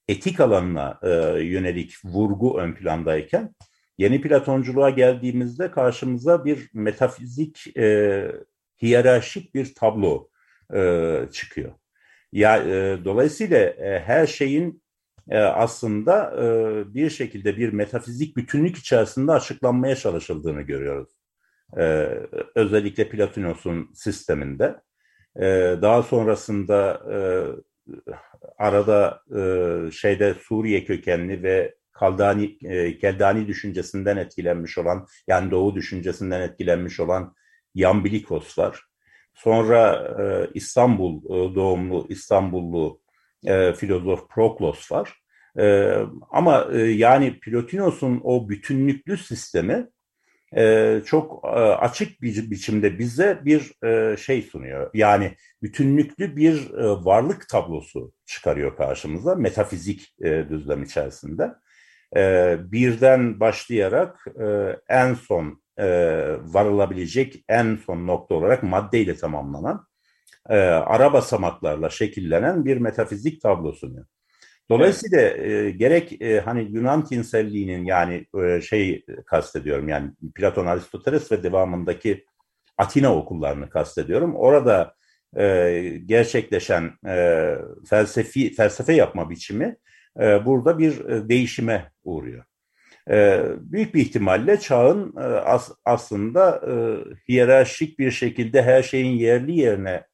etik 0.09 0.41
alanına 0.41 0.99
e, 1.03 1.09
yönelik 1.43 1.95
vurgu 2.05 2.59
ön 2.59 2.73
plandayken 2.73 3.55
yeni 3.99 4.21
Platonculuğa 4.21 4.91
geldiğimizde 4.91 5.71
karşımıza 5.71 6.45
bir 6.45 6.71
metafizik 6.75 7.77
e, 7.77 8.33
hiyerarşik 8.83 9.55
bir 9.55 9.75
tablo 9.75 10.29
e, 10.75 10.81
çıkıyor. 11.33 11.80
Ya 12.33 12.57
e, 12.57 13.05
dolayısıyla 13.05 13.59
e, 13.59 14.01
her 14.01 14.27
şeyin 14.27 14.83
e, 15.31 15.39
aslında 15.39 16.37
e, 16.45 16.95
bir 16.95 17.11
şekilde 17.11 17.57
bir 17.57 17.73
metafizik 17.73 18.37
bütünlük 18.37 18.77
içerisinde 18.77 19.33
açıklanmaya 19.33 19.97
çalışıldığını 19.97 20.63
görüyoruz. 20.63 21.11
E, 21.79 21.83
özellikle 22.55 23.09
Platonos'un 23.09 23.91
sisteminde. 23.95 24.81
E, 25.37 25.43
daha 25.83 26.03
sonrasında 26.03 27.03
e, 27.13 27.17
arada 28.59 29.23
e, 29.37 29.91
şeyde 29.91 30.35
Suriye 30.35 30.85
kökenli 30.85 31.43
ve 31.43 31.75
Kaldani, 31.93 32.59
e, 32.65 32.99
Keldani 32.99 33.47
düşüncesinden 33.47 34.17
etkilenmiş 34.17 34.79
olan, 34.79 35.07
yani 35.29 35.51
Doğu 35.51 35.75
düşüncesinden 35.75 36.41
etkilenmiş 36.41 37.01
olan 37.01 37.35
Yambilikos 37.75 38.59
var. 38.59 38.90
Sonra 39.43 40.09
e, 40.21 40.51
İstanbul 40.55 41.25
e, 41.25 41.55
doğumlu 41.55 42.07
İstanbullu 42.09 43.01
e, 43.45 43.73
filozof 43.73 44.29
Proklos 44.29 44.93
var. 44.93 45.15
E, 45.59 45.95
ama 46.31 46.69
e, 46.73 46.79
yani 46.79 47.41
Plotinos'un 47.41 48.21
o 48.25 48.49
bütünlüklü 48.49 49.17
sistemi 49.17 49.89
e, 50.57 51.01
çok 51.07 51.45
e, 51.45 51.49
açık 51.59 52.23
bir 52.23 52.51
biçimde 52.51 52.99
bize 52.99 53.41
bir 53.45 53.85
e, 53.85 54.17
şey 54.17 54.43
sunuyor. 54.43 54.91
Yani 54.95 55.37
bütünlüklü 55.63 56.37
bir 56.37 56.75
e, 56.75 57.05
varlık 57.05 57.49
tablosu 57.49 58.13
çıkarıyor 58.27 58.77
karşımıza 58.77 59.35
metafizik 59.35 60.15
e, 60.23 60.49
düzlem 60.49 60.83
içerisinde. 60.83 61.51
E, 62.17 62.57
birden 62.73 63.41
başlayarak 63.41 64.27
e, 64.41 64.77
en 64.89 65.15
son 65.15 65.63
e, 65.81 65.87
varılabilecek 66.43 67.45
en 67.49 67.79
son 67.87 68.07
nokta 68.07 68.35
olarak 68.35 68.63
maddeyle 68.63 69.17
tamamlanan 69.17 69.87
e, 70.49 70.57
ara 70.67 71.13
basamaklarla 71.13 71.91
şekillenen 71.91 72.65
bir 72.65 72.77
metafizik 72.77 73.43
tablo 73.43 73.73
sunuyor. 73.73 74.07
Dolayısıyla 74.71 75.21
e, 75.21 75.71
gerek 75.71 76.23
e, 76.23 76.41
hani 76.41 76.69
Yunan 76.71 77.05
tinselliğinin 77.05 77.85
yani 77.85 78.27
e, 78.45 78.61
şey 78.61 79.05
kastediyorum 79.27 79.89
yani 79.89 80.11
Platon, 80.35 80.67
Aristoteles 80.67 81.33
ve 81.33 81.43
devamındaki 81.43 82.25
Atina 82.79 83.17
okullarını 83.17 83.71
kastediyorum. 83.71 84.37
Orada 84.37 84.95
e, 85.37 85.83
gerçekleşen 86.07 86.93
e, 87.07 87.55
felsefi 87.91 88.55
felsefe 88.55 88.93
yapma 88.93 89.31
biçimi 89.31 89.77
e, 90.21 90.45
burada 90.47 90.79
bir 90.79 91.05
e, 91.05 91.29
değişime 91.29 91.93
uğruyor. 92.05 92.45
E, 93.11 93.45
büyük 93.59 93.95
bir 93.95 94.01
ihtimalle 94.01 94.61
çağın 94.61 95.15
e, 95.17 95.21
as, 95.21 95.71
aslında 95.85 96.61
e, 96.67 96.73
hiyerarşik 97.29 97.99
bir 97.99 98.11
şekilde 98.11 98.63
her 98.63 98.83
şeyin 98.83 99.17
yerli 99.17 99.57
yerine 99.61 100.05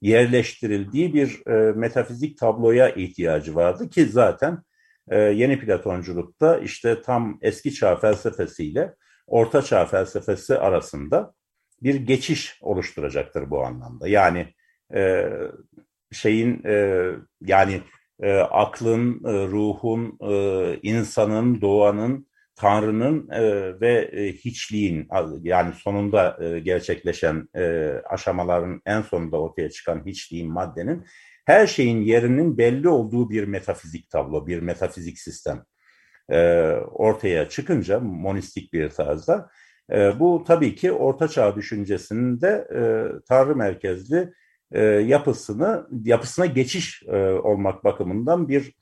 yerleştirildiği 0.00 1.14
bir 1.14 1.46
e, 1.46 1.72
metafizik 1.72 2.38
tabloya 2.38 2.88
ihtiyacı 2.88 3.54
vardı 3.54 3.90
ki 3.90 4.06
zaten 4.06 4.62
yeni 5.10 5.60
Platonculukta 5.60 6.58
işte 6.58 7.02
tam 7.02 7.38
eski 7.42 7.74
çağ 7.74 7.96
felsefesiyle 7.96 8.94
orta 9.26 9.62
çağ 9.62 9.86
felsefesi 9.86 10.58
arasında 10.58 11.34
bir 11.82 11.94
geçiş 11.94 12.58
oluşturacaktır 12.60 13.50
bu 13.50 13.64
anlamda. 13.64 14.08
Yani 14.08 14.54
şeyin 16.12 16.62
yani 17.40 17.80
aklın, 18.50 19.20
ruhun, 19.24 20.18
insanın, 20.82 21.60
doğanın 21.60 22.26
Tanrı'nın 22.56 23.28
e, 23.30 23.42
ve 23.80 24.10
e, 24.12 24.32
hiçliğin 24.32 25.08
yani 25.42 25.74
sonunda 25.74 26.38
e, 26.44 26.58
gerçekleşen 26.58 27.48
e, 27.56 27.92
aşamaların 28.10 28.82
en 28.86 29.02
sonunda 29.02 29.40
ortaya 29.40 29.70
çıkan 29.70 30.06
hiçliğin 30.06 30.52
maddenin 30.52 31.04
her 31.44 31.66
şeyin 31.66 32.00
yerinin 32.02 32.58
belli 32.58 32.88
olduğu 32.88 33.30
bir 33.30 33.44
metafizik 33.44 34.10
tablo, 34.10 34.46
bir 34.46 34.60
metafizik 34.60 35.18
sistem 35.18 35.64
e, 36.30 36.70
ortaya 36.92 37.48
çıkınca 37.48 38.00
monistik 38.00 38.72
bir 38.72 38.88
tarzda 38.88 39.50
e, 39.92 40.20
bu 40.20 40.44
tabii 40.46 40.74
ki 40.74 40.92
Orta 40.92 41.28
Çağ 41.28 41.56
düşüncesinin 41.56 42.40
de 42.40 42.68
e, 42.74 42.80
Tanrı 43.28 43.56
merkezli 43.56 44.32
e, 44.72 44.82
yapısını 44.84 45.88
yapısına 46.04 46.46
geçiş 46.46 47.02
e, 47.02 47.16
olmak 47.26 47.84
bakımından 47.84 48.48
bir 48.48 48.74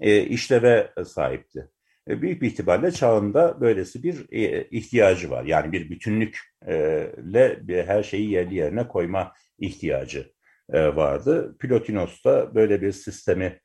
e, 0.00 0.22
işleve 0.22 0.92
sahipti. 1.04 1.68
E, 2.10 2.22
büyük 2.22 2.42
bir 2.42 2.46
ihtimalle 2.46 2.92
çağında 2.92 3.60
böylesi 3.60 4.02
bir 4.02 4.26
e, 4.32 4.68
ihtiyacı 4.70 5.30
var. 5.30 5.44
Yani 5.44 5.72
bir 5.72 5.90
bütünlükle 5.90 7.60
bir 7.68 7.84
her 7.84 8.02
şeyi 8.02 8.30
yerli 8.30 8.54
yerine 8.54 8.88
koyma 8.88 9.32
ihtiyacı 9.58 10.32
e, 10.72 10.96
vardı. 10.96 11.56
Plotinos 11.58 12.24
da 12.24 12.54
böyle 12.54 12.82
bir 12.82 12.92
sistemi 12.92 13.60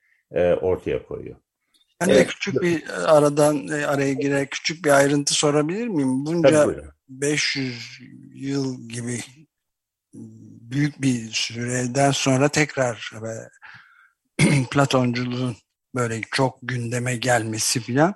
ortaya 0.61 1.03
koyuyor. 1.03 1.35
Ben 2.01 2.09
de 2.09 2.25
küçük 2.25 2.61
bir 2.61 2.83
aradan 3.17 3.67
araya 3.67 4.13
girerek 4.13 4.51
küçük 4.51 4.85
bir 4.85 4.89
ayrıntı 4.89 5.33
sorabilir 5.33 5.87
miyim? 5.87 6.25
Bunca 6.25 6.67
500 7.09 7.99
yıl 8.33 8.89
gibi 8.89 9.19
büyük 10.71 11.01
bir 11.01 11.29
süreden 11.31 12.11
sonra 12.11 12.49
tekrar 12.49 13.11
Platonculuğun 14.71 15.55
böyle 15.95 16.21
çok 16.31 16.59
gündeme 16.61 17.15
gelmesi 17.15 17.79
filan. 17.79 18.15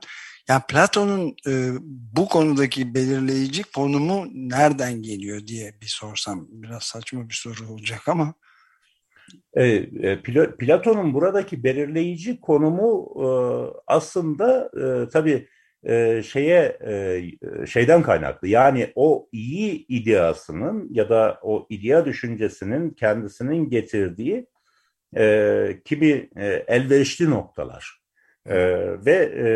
Yani 0.50 0.62
Platon'un 0.70 1.36
e, 1.48 1.72
bu 1.90 2.28
konudaki 2.28 2.96
belirleyici 2.96 3.64
konumu 3.64 4.26
nereden 4.34 5.02
geliyor 5.02 5.48
diye 5.48 5.74
bir 5.82 5.88
sorsam 5.88 6.48
biraz 6.50 6.84
saçma 6.84 7.30
bir 7.30 7.34
soru 7.34 7.74
olacak 7.74 8.08
ama. 8.08 8.34
E, 9.54 9.66
e, 9.66 10.22
Platon'un 10.60 11.14
buradaki 11.14 11.64
belirleyici 11.64 12.42
konumu 12.42 13.14
e, 13.16 13.28
aslında 13.88 14.72
e, 14.78 15.10
tabii 15.10 15.48
e, 15.84 16.24
şeye 16.24 16.78
e, 16.88 17.66
şeyden 17.68 18.02
kaynaklı. 18.02 18.48
Yani 18.48 18.92
o 18.96 19.30
iyi 19.32 19.88
ideasının 19.88 20.88
ya 20.92 21.10
da 21.10 21.40
o 21.42 21.68
idea 21.70 22.06
düşüncesinin 22.06 22.90
kendisinin 22.90 23.70
getirdiği 23.70 24.48
e, 25.18 25.82
kimi 25.86 26.30
e, 26.38 26.46
elverişli 26.68 27.30
noktalar 27.30 28.02
e, 28.46 28.56
ve 29.06 29.14
e, 29.14 29.48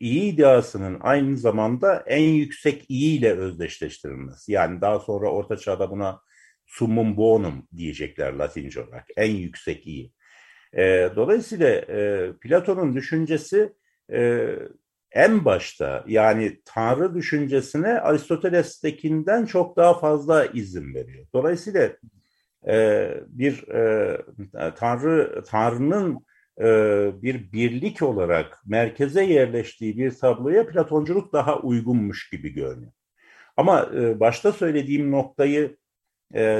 iyi 0.00 0.32
iddiasının 0.32 0.98
aynı 1.00 1.36
zamanda 1.36 2.04
en 2.06 2.22
yüksek 2.22 2.84
iyi 2.88 3.18
ile 3.18 3.32
özdeşleştirilmesi. 3.32 4.52
Yani 4.52 4.80
daha 4.80 4.98
sonra 4.98 5.30
Orta 5.30 5.56
Çağ'da 5.56 5.90
buna 5.90 6.20
summum 6.66 7.16
bonum 7.16 7.68
diyecekler 7.76 8.32
Latince 8.32 8.80
olarak. 8.80 9.06
En 9.16 9.30
yüksek 9.30 9.86
iyi. 9.86 10.12
E, 10.76 11.10
dolayısıyla 11.16 11.68
e, 11.68 12.32
Platon'un 12.40 12.96
düşüncesi 12.96 13.72
e, 14.12 14.48
en 15.12 15.44
başta 15.44 16.04
yani 16.06 16.60
Tanrı 16.64 17.14
düşüncesine 17.14 18.00
Aristoteles'tekinden 18.00 19.46
çok 19.46 19.76
daha 19.76 19.98
fazla 19.98 20.46
izin 20.46 20.94
veriyor. 20.94 21.26
Dolayısıyla 21.32 21.90
e, 22.68 23.10
bir 23.28 23.68
e, 23.68 24.18
Tanrı 24.76 25.44
Tanrı'nın 25.46 26.26
e, 26.60 26.64
bir 27.22 27.52
birlik 27.52 28.02
olarak 28.02 28.62
merkeze 28.66 29.24
yerleştiği 29.24 29.98
bir 29.98 30.10
tabloya 30.10 30.66
Platonculuk 30.66 31.32
daha 31.32 31.60
uygunmuş 31.60 32.30
gibi 32.30 32.50
görünüyor. 32.52 32.92
Ama 33.56 33.90
başta 34.20 34.52
söylediğim 34.52 35.10
noktayı 35.10 35.76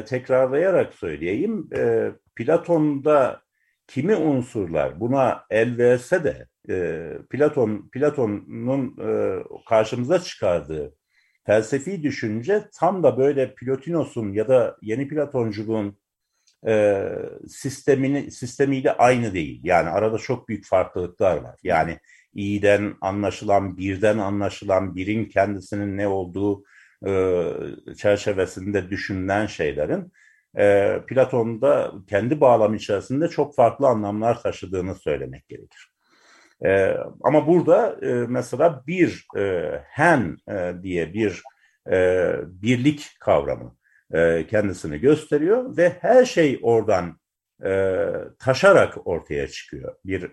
tekrarlayarak 0.06 0.94
söyleyeyim. 0.94 1.70
Platon'da 2.36 3.40
kimi 3.86 4.16
unsurlar 4.16 5.00
buna 5.00 5.44
el 5.50 5.78
verse 5.78 6.24
de 6.24 6.46
Platon 7.30 7.90
Platon'un 7.92 8.96
karşımıza 9.68 10.18
çıkardığı 10.18 10.95
felsefi 11.46 12.02
düşünce 12.02 12.64
tam 12.74 13.02
da 13.02 13.18
böyle 13.18 13.54
Plotinos'un 13.54 14.32
ya 14.32 14.48
da 14.48 14.76
yeni 14.82 15.08
Platonculuğun 15.08 15.98
e, 16.66 17.04
sistemini 17.48 18.30
sistemiyle 18.30 18.92
aynı 18.92 19.34
değil. 19.34 19.60
Yani 19.64 19.88
arada 19.88 20.18
çok 20.18 20.48
büyük 20.48 20.66
farklılıklar 20.66 21.36
var. 21.36 21.58
Yani 21.62 21.98
iyiden 22.34 22.94
anlaşılan, 23.00 23.76
birden 23.76 24.18
anlaşılan, 24.18 24.96
birin 24.96 25.24
kendisinin 25.24 25.96
ne 25.96 26.08
olduğu 26.08 26.64
e, 27.06 27.52
çerçevesinde 27.96 28.90
düşünülen 28.90 29.46
şeylerin 29.46 30.12
e, 30.58 30.96
Platon'da 31.06 31.92
kendi 32.08 32.40
bağlamı 32.40 32.76
içerisinde 32.76 33.28
çok 33.28 33.54
farklı 33.54 33.86
anlamlar 33.86 34.42
taşıdığını 34.42 34.94
söylemek 34.94 35.48
gerekir. 35.48 35.95
E, 36.64 36.96
ama 37.22 37.46
burada 37.46 37.96
e, 38.02 38.12
mesela 38.12 38.82
bir 38.86 39.26
e, 39.36 39.72
hen 39.84 40.36
e, 40.50 40.72
diye 40.82 41.14
bir 41.14 41.42
e, 41.92 42.32
birlik 42.44 43.16
kavramı 43.20 43.76
e, 44.14 44.46
kendisini 44.46 44.98
gösteriyor 44.98 45.76
ve 45.76 45.96
her 46.00 46.24
şey 46.24 46.60
oradan 46.62 47.20
e, 47.64 48.02
taşarak 48.38 49.06
ortaya 49.06 49.48
çıkıyor. 49.48 49.94
Bir 50.04 50.30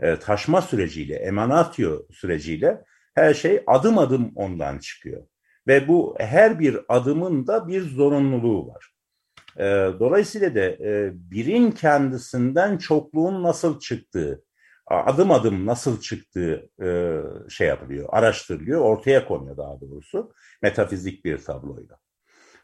e, 0.00 0.16
taşma 0.16 0.62
süreciyle, 0.62 1.14
emanatio 1.14 2.02
süreciyle 2.12 2.84
her 3.14 3.34
şey 3.34 3.62
adım 3.66 3.98
adım 3.98 4.32
ondan 4.34 4.78
çıkıyor. 4.78 5.26
Ve 5.66 5.88
bu 5.88 6.16
her 6.18 6.60
bir 6.60 6.78
adımın 6.88 7.46
da 7.46 7.68
bir 7.68 7.80
zorunluluğu 7.80 8.68
var. 8.68 8.90
E, 9.56 9.64
dolayısıyla 10.00 10.54
da 10.54 10.60
e, 10.60 11.10
birin 11.14 11.70
kendisinden 11.70 12.78
çokluğun 12.78 13.42
nasıl 13.42 13.80
çıktığı, 13.80 14.44
adım 14.86 15.30
adım 15.30 15.66
nasıl 15.66 16.00
çıktığı 16.00 16.70
e, 16.82 17.20
şey 17.50 17.68
yapılıyor, 17.68 18.08
araştırılıyor, 18.12 18.80
ortaya 18.80 19.28
konuyor 19.28 19.56
daha 19.56 19.80
doğrusu 19.80 20.32
metafizik 20.62 21.24
bir 21.24 21.38
tabloyla. 21.38 21.96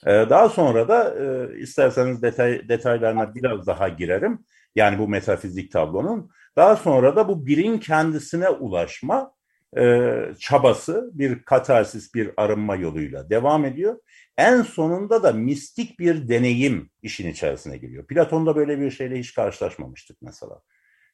E, 0.07 0.11
daha 0.11 0.49
sonra 0.49 0.89
da 0.89 1.15
e, 1.25 1.59
isterseniz 1.59 2.23
detay, 2.23 2.69
detaylarına 2.69 3.35
biraz 3.35 3.67
daha 3.67 3.89
girerim. 3.89 4.39
Yani 4.75 4.99
bu 4.99 5.09
metafizik 5.09 5.73
tablonun. 5.73 6.31
Daha 6.57 6.77
sonra 6.77 7.17
da 7.17 7.29
bu 7.29 7.47
birin 7.47 7.79
kendisine 7.79 8.49
ulaşma 8.49 9.33
e, 9.79 10.11
çabası 10.39 11.11
bir 11.15 11.43
katarsis, 11.43 12.15
bir 12.15 12.31
arınma 12.37 12.77
yoluyla 12.77 13.31
devam 13.31 13.65
ediyor. 13.65 13.97
En 14.39 14.63
sonunda 14.63 15.23
da 15.23 15.33
mistik 15.33 15.99
bir 15.99 16.29
deneyim 16.29 16.91
işin 17.03 17.31
içerisine 17.31 17.77
giriyor. 17.77 18.07
Platon'da 18.07 18.57
böyle 18.57 18.81
bir 18.81 18.91
şeyle 18.91 19.19
hiç 19.19 19.35
karşılaşmamıştık 19.35 20.23
mesela. 20.23 20.61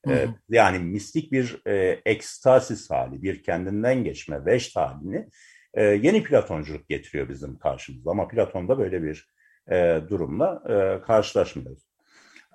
Ee, 0.08 0.28
yani 0.48 0.78
mistik 0.78 1.32
bir 1.32 1.62
e, 1.66 2.00
ekstasis 2.06 2.90
hali, 2.90 3.22
bir 3.22 3.42
kendinden 3.42 4.04
geçme, 4.04 4.44
veşt 4.46 4.76
halini 4.76 5.28
e, 5.74 5.84
yeni 5.84 6.22
Platonculuk 6.22 6.88
getiriyor 6.88 7.28
bizim 7.28 7.58
karşımıza. 7.58 8.10
Ama 8.10 8.28
Platon'da 8.28 8.78
böyle 8.78 9.02
bir 9.02 9.28
e, 9.70 10.00
durumla 10.08 10.62
e, 10.68 11.02
karşılaşmıyoruz. 11.02 11.86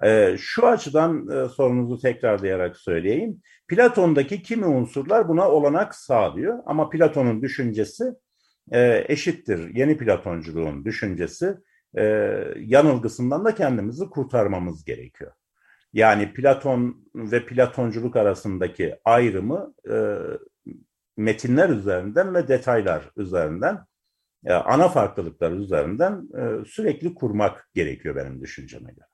E, 0.04 0.36
şu 0.40 0.68
açıdan 0.68 1.28
e, 1.30 1.50
sorunuzu 1.50 2.00
tekrarlayarak 2.00 2.78
söyleyeyim. 2.78 3.42
Platon'daki 3.68 4.42
kimi 4.44 4.66
unsurlar 4.66 5.28
buna 5.28 5.50
olanak 5.50 5.96
sağlıyor 5.96 6.60
ama 6.66 6.90
Platon'un 6.90 7.42
düşüncesi 7.42 8.04
e, 8.72 9.06
eşittir. 9.08 9.76
Yeni 9.76 9.98
Platonculuğun 9.98 10.86
düşüncesi 10.86 11.56
e, 11.98 12.04
yanılgısından 12.58 13.46
da 13.46 13.56
kendimizi 13.56 14.06
kurtarmamız 14.06 14.86
gerekiyor. 14.86 15.32
Yani 15.94 16.34
Platon 16.34 17.08
ve 17.16 17.46
Platonculuk 17.46 18.16
arasındaki 18.16 18.96
ayrımı 19.06 19.74
e, 19.90 19.96
metinler 21.18 21.70
üzerinden 21.70 22.36
ve 22.36 22.48
detaylar 22.48 23.12
üzerinden, 23.18 23.86
e, 24.46 24.54
ana 24.54 24.90
farklılıklar 24.90 25.52
üzerinden 25.52 26.30
e, 26.38 26.66
sürekli 26.66 27.14
kurmak 27.14 27.70
gerekiyor 27.74 28.16
benim 28.16 28.42
düşünceme 28.42 28.92
göre. 28.92 29.06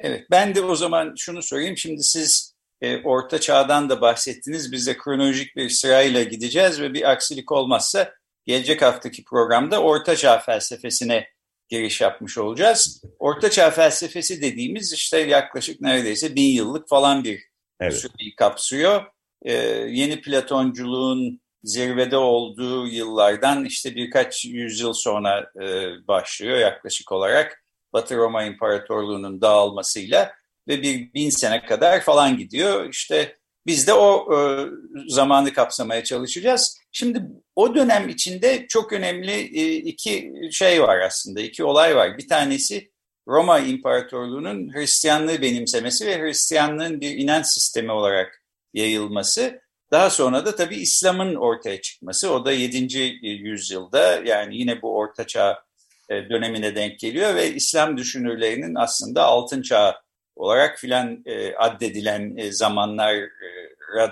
Evet, 0.00 0.26
ben 0.30 0.54
de 0.54 0.62
o 0.62 0.74
zaman 0.74 1.14
şunu 1.18 1.42
sorayım. 1.42 1.76
Şimdi 1.76 2.02
siz 2.02 2.54
e, 2.80 3.02
Orta 3.02 3.40
Çağ'dan 3.40 3.90
da 3.90 4.00
bahsettiniz. 4.00 4.72
Biz 4.72 4.86
de 4.86 4.96
kronolojik 4.96 5.56
bir 5.56 5.68
sırayla 5.68 6.22
gideceğiz 6.22 6.80
ve 6.80 6.94
bir 6.94 7.10
aksilik 7.10 7.52
olmazsa 7.52 8.14
gelecek 8.46 8.82
haftaki 8.82 9.24
programda 9.24 9.82
Orta 9.82 10.16
Çağ 10.16 10.38
felsefesine 10.38 11.26
giriş 11.70 12.00
yapmış 12.00 12.38
olacağız. 12.38 13.02
Orta 13.18 13.50
Çağ 13.50 13.70
felsefesi 13.70 14.42
dediğimiz 14.42 14.92
işte 14.92 15.18
yaklaşık 15.18 15.80
neredeyse 15.80 16.34
bin 16.34 16.54
yıllık 16.54 16.88
falan 16.88 17.24
bir 17.24 17.42
evet. 17.80 17.94
süreyi 17.94 18.34
kapsıyor. 18.36 19.02
Ee, 19.42 19.52
yeni 19.88 20.20
Platonculuğun 20.20 21.40
zirvede 21.62 22.16
olduğu 22.16 22.86
yıllardan 22.86 23.64
işte 23.64 23.94
birkaç 23.94 24.44
yüzyıl 24.44 24.92
sonra 24.92 25.50
e, 25.62 25.88
başlıyor 26.08 26.58
yaklaşık 26.58 27.12
olarak. 27.12 27.64
Batı 27.92 28.16
Roma 28.16 28.42
İmparatorluğu'nun 28.44 29.40
dağılmasıyla 29.40 30.32
ve 30.68 30.82
bir 30.82 31.14
bin 31.14 31.30
sene 31.30 31.64
kadar 31.66 32.00
falan 32.00 32.38
gidiyor. 32.38 32.88
İşte 32.90 33.36
biz 33.66 33.86
de 33.86 33.92
o 33.92 34.34
e, 34.34 34.66
zamanı 35.08 35.52
kapsamaya 35.52 36.04
çalışacağız. 36.04 36.79
Şimdi 36.92 37.22
o 37.56 37.74
dönem 37.74 38.08
içinde 38.08 38.66
çok 38.68 38.92
önemli 38.92 39.32
e, 39.32 39.76
iki 39.76 40.32
şey 40.52 40.82
var 40.82 40.98
aslında, 40.98 41.40
iki 41.40 41.64
olay 41.64 41.96
var. 41.96 42.18
Bir 42.18 42.28
tanesi 42.28 42.90
Roma 43.28 43.58
İmparatorluğu'nun 43.58 44.74
Hristiyanlığı 44.74 45.42
benimsemesi 45.42 46.06
ve 46.06 46.18
Hristiyanlığın 46.18 47.00
bir 47.00 47.18
inanç 47.18 47.46
sistemi 47.46 47.92
olarak 47.92 48.42
yayılması. 48.74 49.60
Daha 49.90 50.10
sonra 50.10 50.46
da 50.46 50.56
tabii 50.56 50.76
İslam'ın 50.76 51.34
ortaya 51.34 51.80
çıkması. 51.80 52.32
O 52.32 52.44
da 52.44 52.52
7. 52.52 53.02
yüzyılda 53.22 54.22
yani 54.24 54.56
yine 54.56 54.82
bu 54.82 54.96
Orta 54.96 55.26
Çağ 55.26 55.64
e, 56.08 56.14
dönemine 56.30 56.74
denk 56.74 56.98
geliyor 56.98 57.34
ve 57.34 57.54
İslam 57.54 57.96
düşünürlerinin 57.96 58.74
aslında 58.74 59.24
Altın 59.24 59.62
Çağ 59.62 60.00
olarak 60.36 60.78
filan 60.78 61.22
e, 61.26 61.54
addedilen 61.54 62.36
e, 62.36 62.52
zamanlara 62.52 63.28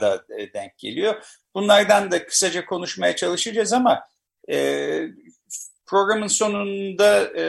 da 0.00 0.24
e, 0.38 0.52
denk 0.52 0.78
geliyor. 0.78 1.22
Bunlardan 1.54 2.10
da 2.10 2.26
kısaca 2.26 2.66
konuşmaya 2.66 3.16
çalışacağız 3.16 3.72
ama 3.72 4.02
e, 4.50 4.56
programın 5.86 6.26
sonunda 6.26 7.22
e, 7.22 7.44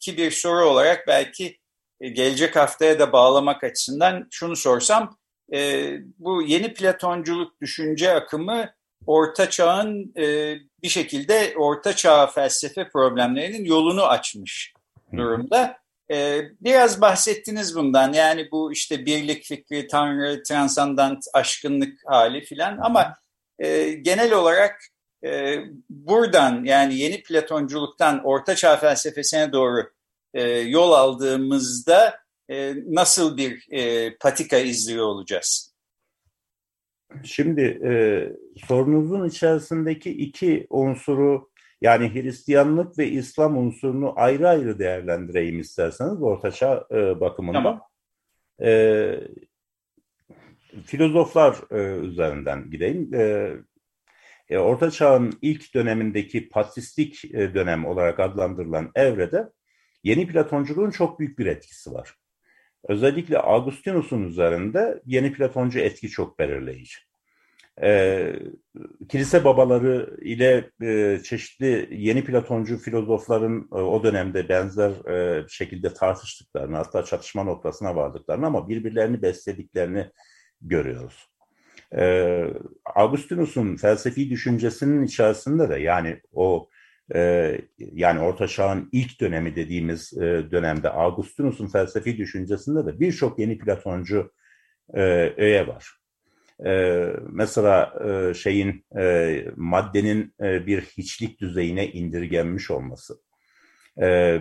ki 0.00 0.16
bir 0.16 0.30
soru 0.30 0.64
olarak 0.64 1.06
belki 1.06 1.58
e, 2.00 2.08
gelecek 2.08 2.56
haftaya 2.56 2.98
da 2.98 3.12
bağlamak 3.12 3.64
açısından 3.64 4.28
şunu 4.30 4.56
sorsam, 4.56 5.18
e, 5.52 5.90
bu 6.18 6.42
yeni 6.42 6.74
Platonculuk 6.74 7.60
düşünce 7.60 8.12
akımı 8.12 8.70
Orta 9.06 9.50
Çağ'ın 9.50 10.12
e, 10.16 10.56
bir 10.82 10.88
şekilde 10.88 11.54
Orta 11.56 11.96
Çağ 11.96 12.26
felsefe 12.26 12.88
problemlerinin 12.88 13.64
yolunu 13.64 14.04
açmış 14.04 14.72
durumda. 15.16 15.78
Ee, 16.10 16.42
biraz 16.60 17.00
bahsettiniz 17.00 17.76
bundan 17.76 18.12
yani 18.12 18.48
bu 18.52 18.72
işte 18.72 19.06
birlik 19.06 19.44
fikri, 19.44 19.86
tanrı, 19.86 20.42
transandant, 20.42 21.24
aşkınlık 21.32 21.98
hali 22.06 22.40
filan 22.40 22.78
ama 22.82 23.14
e, 23.58 23.92
genel 23.92 24.32
olarak 24.32 24.80
e, 25.24 25.58
buradan 25.90 26.64
yani 26.64 26.94
yeni 26.98 27.22
Platonculuktan 27.22 28.24
Orta 28.24 28.54
Çağ 28.54 28.76
felsefesine 28.76 29.52
doğru 29.52 29.90
e, 30.34 30.42
yol 30.50 30.92
aldığımızda 30.92 32.18
e, 32.48 32.74
nasıl 32.86 33.36
bir 33.36 33.66
patika 34.20 34.56
izliyor 34.56 35.06
olacağız? 35.06 35.76
Şimdi 37.24 37.62
e, 37.62 37.92
sorunuzun 38.66 39.28
içerisindeki 39.28 40.10
iki 40.10 40.66
unsuru 40.70 41.50
yani 41.80 42.14
Hristiyanlık 42.14 42.98
ve 42.98 43.08
İslam 43.08 43.58
unsurunu 43.58 44.12
ayrı 44.16 44.48
ayrı 44.48 44.78
değerlendireyim 44.78 45.60
isterseniz 45.60 46.22
ortaçağ 46.22 46.86
e, 46.90 47.20
bakımından. 47.20 47.62
Tamam. 47.62 47.80
E, 48.62 49.20
filozoflar 50.84 51.56
e, 51.70 52.06
üzerinden 52.06 52.70
gideyim. 52.70 53.14
E, 53.14 53.52
e, 54.48 54.58
Orta 54.58 54.90
Çağ'ın 54.90 55.38
ilk 55.42 55.74
dönemindeki 55.74 56.48
patristik 56.48 57.24
e, 57.24 57.54
dönem 57.54 57.86
olarak 57.86 58.20
adlandırılan 58.20 58.90
evrede 58.94 59.48
yeni 60.04 60.26
Platonculuğun 60.26 60.90
çok 60.90 61.20
büyük 61.20 61.38
bir 61.38 61.46
etkisi 61.46 61.92
var. 61.92 62.14
Özellikle 62.88 63.38
Augustinus'un 63.38 64.22
üzerinde 64.22 65.02
yeni 65.06 65.32
Platoncu 65.32 65.78
etki 65.78 66.08
çok 66.08 66.38
belirleyici 66.38 66.98
e, 67.82 68.32
kilise 69.08 69.44
babaları 69.44 70.16
ile 70.22 70.70
e, 70.82 71.20
çeşitli 71.22 71.88
yeni 71.90 72.24
Platoncu 72.24 72.78
filozofların 72.78 73.68
e, 73.72 73.74
o 73.74 74.02
dönemde 74.02 74.48
benzer 74.48 74.90
e, 74.90 75.44
şekilde 75.48 75.94
tartıştıklarını 75.94 76.76
hatta 76.76 77.04
çatışma 77.04 77.44
noktasına 77.44 77.96
vardıklarını 77.96 78.46
ama 78.46 78.68
birbirlerini 78.68 79.22
beslediklerini 79.22 80.10
görüyoruz. 80.60 81.28
E, 81.96 82.44
Augustinus'un 82.94 83.76
felsefi 83.76 84.30
düşüncesinin 84.30 85.02
içerisinde 85.02 85.68
de 85.68 85.76
yani 85.76 86.20
o 86.32 86.68
e, 87.14 87.52
yani 87.78 88.20
Orta 88.20 88.48
Çağ'ın 88.48 88.88
ilk 88.92 89.20
dönemi 89.20 89.56
dediğimiz 89.56 90.12
e, 90.18 90.50
dönemde 90.50 90.90
Augustinus'un 90.90 91.68
felsefi 91.68 92.18
düşüncesinde 92.18 92.86
de 92.86 93.00
birçok 93.00 93.38
yeni 93.38 93.58
Platoncu 93.58 94.32
e, 94.94 95.00
öğe 95.36 95.66
var. 95.66 96.05
E, 96.64 97.02
mesela 97.30 97.94
e, 98.04 98.34
şeyin 98.34 98.84
e, 98.98 99.44
maddenin 99.56 100.34
e, 100.42 100.66
bir 100.66 100.80
hiçlik 100.80 101.40
düzeyine 101.40 101.88
indirgenmiş 101.88 102.70
olması, 102.70 103.20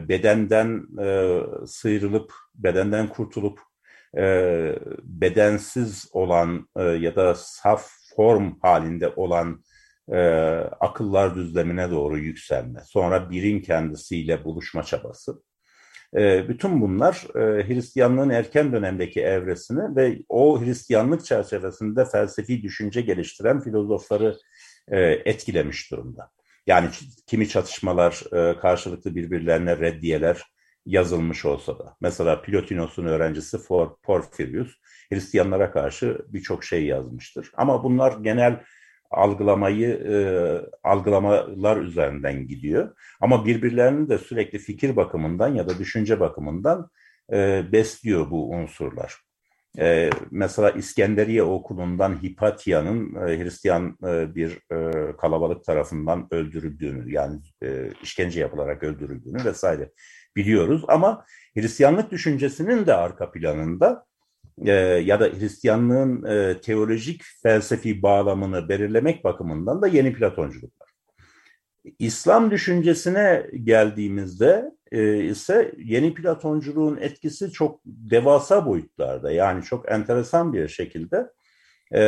bedenden 0.10 0.88
e, 1.01 1.39
sıyrılıp, 1.67 2.34
bedenden 2.56 3.10
kurtulup 3.10 3.60
bedensiz 5.04 6.10
olan 6.12 6.69
ya 6.99 7.15
da 7.15 7.36
saf 7.36 7.88
form 8.15 8.60
halinde 8.62 9.08
olan 9.15 9.63
akıllar 10.80 11.36
düzlemine 11.36 11.91
doğru 11.91 12.17
yükselme, 12.17 12.80
sonra 12.86 13.30
birin 13.30 13.60
kendisiyle 13.62 14.43
buluşma 14.43 14.84
çabası. 14.84 15.41
Ee, 16.17 16.49
bütün 16.49 16.82
bunlar 16.82 17.25
e, 17.36 17.67
Hristiyanlığın 17.67 18.30
erken 18.30 18.73
dönemdeki 18.73 19.21
evresini 19.21 19.95
ve 19.95 20.19
o 20.30 20.62
Hristiyanlık 20.62 21.25
çerçevesinde 21.25 22.06
felsefi 22.06 22.63
düşünce 22.63 23.01
geliştiren 23.01 23.62
filozofları 23.62 24.38
e, 24.88 24.99
etkilemiş 25.01 25.91
durumda. 25.91 26.32
Yani 26.67 26.89
kimi 27.28 27.49
çatışmalar 27.49 28.23
e, 28.34 28.60
karşılıklı 28.60 29.15
birbirlerine 29.15 29.78
reddiyeler 29.78 30.43
yazılmış 30.86 31.45
olsa 31.45 31.80
da. 31.80 31.95
Mesela 32.01 32.41
Plotinos'un 32.41 33.06
öğrencisi 33.06 33.58
Porfirius 34.04 34.71
Hristiyanlara 35.10 35.71
karşı 35.71 36.17
birçok 36.28 36.63
şey 36.63 36.86
yazmıştır. 36.86 37.51
Ama 37.58 37.84
bunlar 37.84 38.17
genel 38.21 38.63
algılamayı 39.11 39.89
e, 39.89 40.15
algılamalar 40.83 41.77
üzerinden 41.77 42.47
gidiyor. 42.47 42.95
Ama 43.21 43.45
birbirlerini 43.45 44.09
de 44.09 44.17
sürekli 44.17 44.59
fikir 44.59 44.95
bakımından 44.95 45.55
ya 45.55 45.69
da 45.69 45.79
düşünce 45.79 46.19
bakımından 46.19 46.89
e, 47.33 47.63
besliyor 47.71 48.31
bu 48.31 48.49
unsurlar. 48.49 49.25
E, 49.79 50.09
mesela 50.31 50.69
İskenderiye 50.69 51.43
okulundan 51.43 52.23
Hipatya'nın 52.23 53.27
e, 53.27 53.43
Hristiyan 53.43 53.97
e, 54.07 54.35
bir 54.35 54.51
e, 54.71 55.11
kalabalık 55.17 55.63
tarafından 55.63 56.27
öldürüldüğünü 56.31 57.13
yani 57.13 57.39
e, 57.63 57.91
işkence 58.03 58.39
yapılarak 58.39 58.83
öldürüldüğünü 58.83 59.45
vesaire 59.45 59.91
biliyoruz. 60.35 60.83
Ama 60.87 61.25
Hristiyanlık 61.53 62.11
düşüncesinin 62.11 62.85
de 62.85 62.93
arka 62.93 63.31
planında 63.31 64.05
e, 64.61 64.71
ya 65.05 65.19
da 65.19 65.25
Hristiyanlığın 65.25 66.23
e, 66.23 66.61
teolojik 66.61 67.21
felsefi 67.43 68.01
bağlamını 68.01 68.69
belirlemek 68.69 69.23
bakımından 69.23 69.81
da 69.81 69.87
yeni 69.87 70.13
Platonculuk 70.13 70.81
var. 70.81 70.89
İslam 71.99 72.51
düşüncesine 72.51 73.47
geldiğimizde 73.63 74.71
e, 74.91 75.23
ise 75.23 75.71
yeni 75.77 76.13
Platonculuğun 76.13 76.97
etkisi 76.97 77.51
çok 77.51 77.81
devasa 77.85 78.65
boyutlarda 78.65 79.31
yani 79.31 79.63
çok 79.63 79.91
enteresan 79.91 80.53
bir 80.53 80.67
şekilde 80.67 81.27
e, 81.91 82.01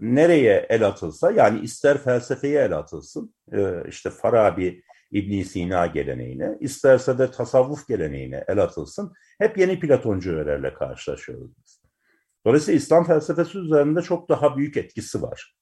nereye 0.00 0.66
el 0.68 0.86
atılsa 0.86 1.30
yani 1.30 1.60
ister 1.60 1.98
felsefeye 1.98 2.60
el 2.62 2.78
atılsın 2.78 3.34
e, 3.52 3.88
işte 3.88 4.10
Farabi 4.10 4.82
İbn 5.10 5.42
Sina 5.42 5.86
geleneğine 5.86 6.56
isterse 6.60 7.18
de 7.18 7.30
tasavvuf 7.30 7.88
geleneğine 7.88 8.44
el 8.48 8.62
atılsın 8.62 9.12
hep 9.38 9.58
yeni 9.58 9.80
Platoncu 9.80 10.36
öğelerle 10.36 10.74
karşılaşıyoruz. 10.74 11.81
Dolayısıyla 12.46 12.78
İslam 12.78 13.04
felsefesi 13.04 13.58
üzerinde 13.58 14.02
çok 14.02 14.28
daha 14.28 14.56
büyük 14.56 14.76
etkisi 14.76 15.22
var. 15.22 15.54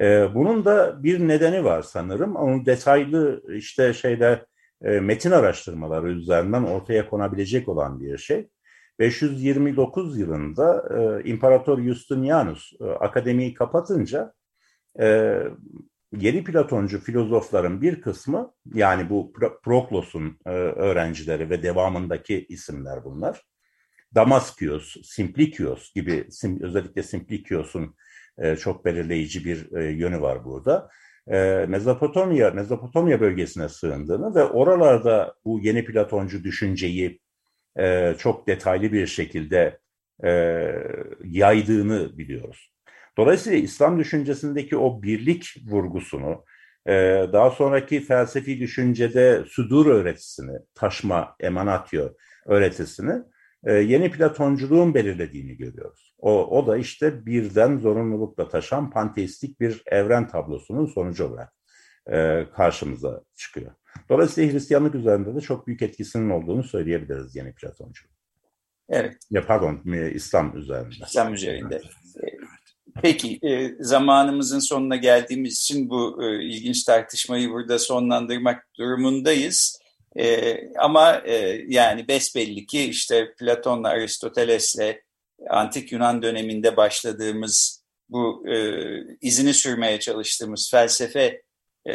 E, 0.00 0.34
bunun 0.34 0.64
da 0.64 1.02
bir 1.02 1.28
nedeni 1.28 1.64
var 1.64 1.82
sanırım. 1.82 2.36
Onun 2.36 2.66
detaylı 2.66 3.42
işte 3.54 3.92
şeyler 3.92 4.44
e, 4.82 5.00
metin 5.00 5.30
araştırmaları 5.30 6.12
üzerinden 6.12 6.62
ortaya 6.62 7.08
konabilecek 7.08 7.68
olan 7.68 8.00
bir 8.00 8.18
şey. 8.18 8.48
529 8.98 10.18
yılında 10.18 10.88
e, 10.98 11.28
İmparator 11.28 11.82
Justinianus 11.82 12.72
e, 12.80 12.84
akademiyi 12.84 13.54
kapatınca 13.54 14.32
e, 15.00 15.36
yeni 16.16 16.44
Platoncu 16.44 17.00
filozofların 17.00 17.82
bir 17.82 18.00
kısmı 18.00 18.52
yani 18.74 19.10
bu 19.10 19.32
Proklos'un 19.62 20.38
öğrencileri 20.44 21.50
ve 21.50 21.62
devamındaki 21.62 22.46
isimler 22.48 23.04
bunlar. 23.04 23.42
Damaskios, 24.14 24.96
Simplikios 25.02 25.94
gibi 25.94 26.26
sim, 26.30 26.62
özellikle 26.62 27.02
Simplikios'un 27.02 27.96
e, 28.38 28.56
çok 28.56 28.84
belirleyici 28.84 29.44
bir 29.44 29.72
e, 29.72 29.84
yönü 29.84 30.20
var 30.20 30.44
burada. 30.44 30.88
E, 31.26 31.66
Mezopotamya, 31.68 32.50
Mezopotamya 32.50 33.20
bölgesine 33.20 33.68
sığındığını 33.68 34.34
ve 34.34 34.44
oralarda 34.44 35.34
bu 35.44 35.60
yeni 35.60 35.84
Platoncu 35.84 36.44
düşünceyi 36.44 37.20
e, 37.78 38.14
çok 38.18 38.48
detaylı 38.48 38.92
bir 38.92 39.06
şekilde 39.06 39.78
e, 40.24 40.30
yaydığını 41.24 42.18
biliyoruz. 42.18 42.72
Dolayısıyla 43.18 43.58
İslam 43.58 43.98
düşüncesindeki 43.98 44.76
o 44.76 45.02
birlik 45.02 45.56
vurgusunu, 45.66 46.44
e, 46.86 46.92
daha 47.32 47.50
sonraki 47.50 48.00
felsefi 48.00 48.60
düşüncede 48.60 49.44
sudur 49.46 49.86
öğretisini, 49.86 50.58
taşma, 50.74 51.36
emanatio 51.40 52.12
öğretisini 52.46 53.12
e, 53.64 53.72
yeni 53.72 54.10
Platonculuğun 54.10 54.94
belirlediğini 54.94 55.56
görüyoruz. 55.56 56.14
O, 56.18 56.58
o 56.58 56.66
da 56.66 56.76
işte 56.76 57.26
birden 57.26 57.78
zorunlulukla 57.78 58.48
taşan 58.48 58.90
panteistik 58.90 59.60
bir 59.60 59.82
evren 59.86 60.28
tablosunun 60.28 60.86
sonucu 60.86 61.26
olarak 61.26 61.52
e, 62.12 62.46
karşımıza 62.56 63.22
çıkıyor. 63.36 63.72
Dolayısıyla 64.08 64.52
Hristiyanlık 64.52 64.94
üzerinde 64.94 65.34
de 65.34 65.40
çok 65.40 65.66
büyük 65.66 65.82
etkisinin 65.82 66.30
olduğunu 66.30 66.62
söyleyebiliriz 66.62 67.36
yeni 67.36 67.54
Platoncu. 67.54 68.06
Evet. 68.88 69.16
Ya 69.30 69.46
pardon, 69.46 69.92
e, 69.94 70.10
İslam 70.10 70.58
üzerinde. 70.58 70.94
İslam 71.06 71.34
üzerinde. 71.34 71.74
E, 71.76 72.28
peki, 73.02 73.40
zamanımızın 73.80 74.58
sonuna 74.58 74.96
geldiğimiz 74.96 75.58
için 75.58 75.90
bu 75.90 76.24
ilginç 76.24 76.84
tartışmayı 76.84 77.50
burada 77.50 77.78
sonlandırmak 77.78 78.66
durumundayız. 78.78 79.80
E, 80.18 80.58
ama 80.78 81.22
e, 81.24 81.64
yani 81.68 82.08
besbelli 82.08 82.66
ki 82.66 82.84
işte 82.84 83.34
Platon'la 83.38 83.88
Aristoteles'le 83.88 84.96
Antik 85.48 85.92
Yunan 85.92 86.22
döneminde 86.22 86.76
başladığımız 86.76 87.84
bu 88.08 88.48
e, 88.48 88.56
izini 89.20 89.54
sürmeye 89.54 90.00
çalıştığımız 90.00 90.70
felsefe 90.70 91.42
e, 91.88 91.94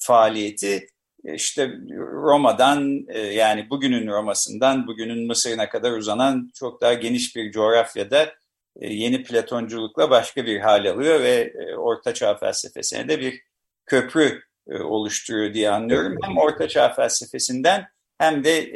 faaliyeti 0.00 0.86
işte 1.24 1.78
Roma'dan 1.98 3.06
e, 3.08 3.18
yani 3.18 3.70
bugünün 3.70 4.06
Roma'sından 4.06 4.86
bugünün 4.86 5.26
Mısır'ına 5.26 5.68
kadar 5.68 5.92
uzanan 5.92 6.50
çok 6.54 6.80
daha 6.80 6.94
geniş 6.94 7.36
bir 7.36 7.52
coğrafyada 7.52 8.34
e, 8.80 8.92
yeni 8.94 9.22
Platonculukla 9.22 10.10
başka 10.10 10.46
bir 10.46 10.60
hal 10.60 10.90
alıyor 10.90 11.20
ve 11.20 11.52
e, 11.58 11.76
Orta 11.76 12.14
Çağ 12.14 12.34
felsefesine 12.34 13.08
de 13.08 13.20
bir 13.20 13.42
köprü 13.86 14.42
oluşturuyor 14.66 15.54
diye 15.54 15.70
anlıyorum. 15.70 16.16
Hem 16.22 16.38
Orta 16.38 16.68
Çağ 16.68 16.88
felsefesinden 16.88 17.86
hem 18.18 18.44
de 18.44 18.70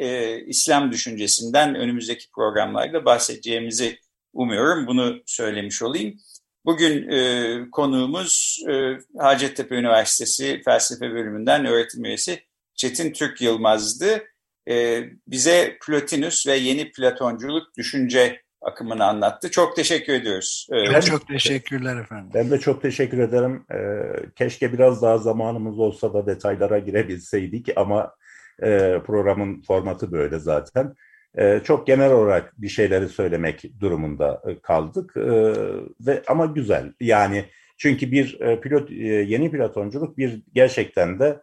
İslam 0.45 0.91
düşüncesinden 0.91 1.75
önümüzdeki 1.75 2.31
programlarda 2.31 3.05
bahsedeceğimizi 3.05 3.99
umuyorum. 4.33 4.87
Bunu 4.87 5.19
söylemiş 5.25 5.81
olayım. 5.81 6.19
Bugün 6.65 7.09
e, 7.11 7.71
konuğumuz 7.71 8.59
e, 8.69 8.97
Hacettepe 9.19 9.75
Üniversitesi 9.75 10.61
Felsefe 10.65 11.11
Bölümünden 11.11 11.65
öğretim 11.65 12.05
üyesi 12.05 12.43
Çetin 12.75 13.13
Türk 13.13 13.41
Yılmaz'dı. 13.41 14.23
E, 14.69 15.03
bize 15.27 15.77
Plotinus 15.85 16.47
ve 16.47 16.55
yeni 16.55 16.91
Platonculuk 16.91 17.77
düşünce 17.77 18.41
akımını 18.67 19.05
anlattı. 19.05 19.51
Çok 19.51 19.75
teşekkür 19.75 20.13
ediyoruz. 20.13 20.67
E, 20.71 20.85
çok, 20.85 21.05
çok 21.05 21.27
teşekkürler 21.27 21.97
efendim. 21.97 22.31
Ben 22.33 22.51
de 22.51 22.59
çok 22.59 22.81
teşekkür 22.81 23.19
ederim. 23.19 23.65
E, 23.71 23.79
keşke 24.35 24.73
biraz 24.73 25.01
daha 25.01 25.17
zamanımız 25.17 25.79
olsa 25.79 26.13
da 26.13 26.25
detaylara 26.25 26.79
girebilseydik 26.79 27.69
ama 27.75 28.15
e, 28.63 28.99
programın 29.05 29.61
formatı 29.61 30.11
böyle 30.11 30.39
zaten. 30.39 30.95
Ee, 31.37 31.61
çok 31.63 31.87
genel 31.87 32.11
olarak 32.11 32.61
bir 32.61 32.69
şeyleri 32.69 33.09
söylemek 33.09 33.63
durumunda 33.79 34.41
e, 34.47 34.59
kaldık 34.59 35.13
ee, 35.17 35.53
ve 36.01 36.23
ama 36.27 36.45
güzel 36.45 36.93
yani 36.99 37.45
çünkü 37.77 38.11
bir 38.11 38.41
e, 38.41 38.61
pilot 38.61 38.91
yeni 38.91 39.51
platonculuk 39.51 40.17
bir 40.17 40.41
gerçekten 40.53 41.19
de 41.19 41.41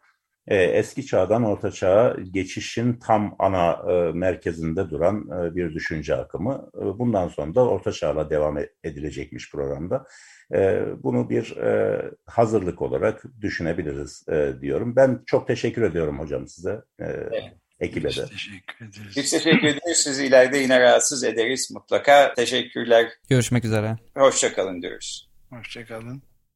eski 0.49 1.07
çağdan 1.07 1.45
orta 1.45 1.71
çağa 1.71 2.17
geçişin 2.31 2.93
tam 2.93 3.37
ana 3.39 3.83
merkezinde 4.13 4.91
duran 4.91 5.31
bir 5.57 5.75
düşünce 5.75 6.15
akımı. 6.15 6.71
Bundan 6.75 7.29
sonra 7.29 7.55
da 7.55 7.69
orta 7.69 7.93
çağla 7.93 8.31
devam 8.31 8.59
edilecekmiş 8.85 9.51
programda. 9.51 10.07
Bunu 11.03 11.31
bir 11.31 11.55
hazırlık 12.27 12.83
olarak 12.83 13.25
düşünebiliriz 13.41 14.27
diyorum. 14.61 14.97
Ben 14.97 15.23
çok 15.27 15.47
teşekkür 15.47 15.83
ediyorum 15.83 16.19
hocam 16.19 16.49
size. 16.49 16.81
Evet 16.99 17.43
ekibe 17.81 18.09
de. 18.09 18.27
Teşekkür 18.27 18.87
ederiz. 18.87 19.17
Biz 19.17 19.31
teşekkür 19.31 19.69
ederiz. 19.69 19.97
Sizi 19.97 20.27
ileride 20.27 20.59
yine 20.59 20.81
rahatsız 20.81 21.25
ederiz 21.25 21.71
mutlaka. 21.75 22.35
Teşekkürler. 22.35 23.09
Görüşmek 23.29 23.65
üzere. 23.65 23.97
Hoşçakalın 24.17 24.83
diyoruz. 24.83 25.31
Hoşçakalın. 25.51 26.23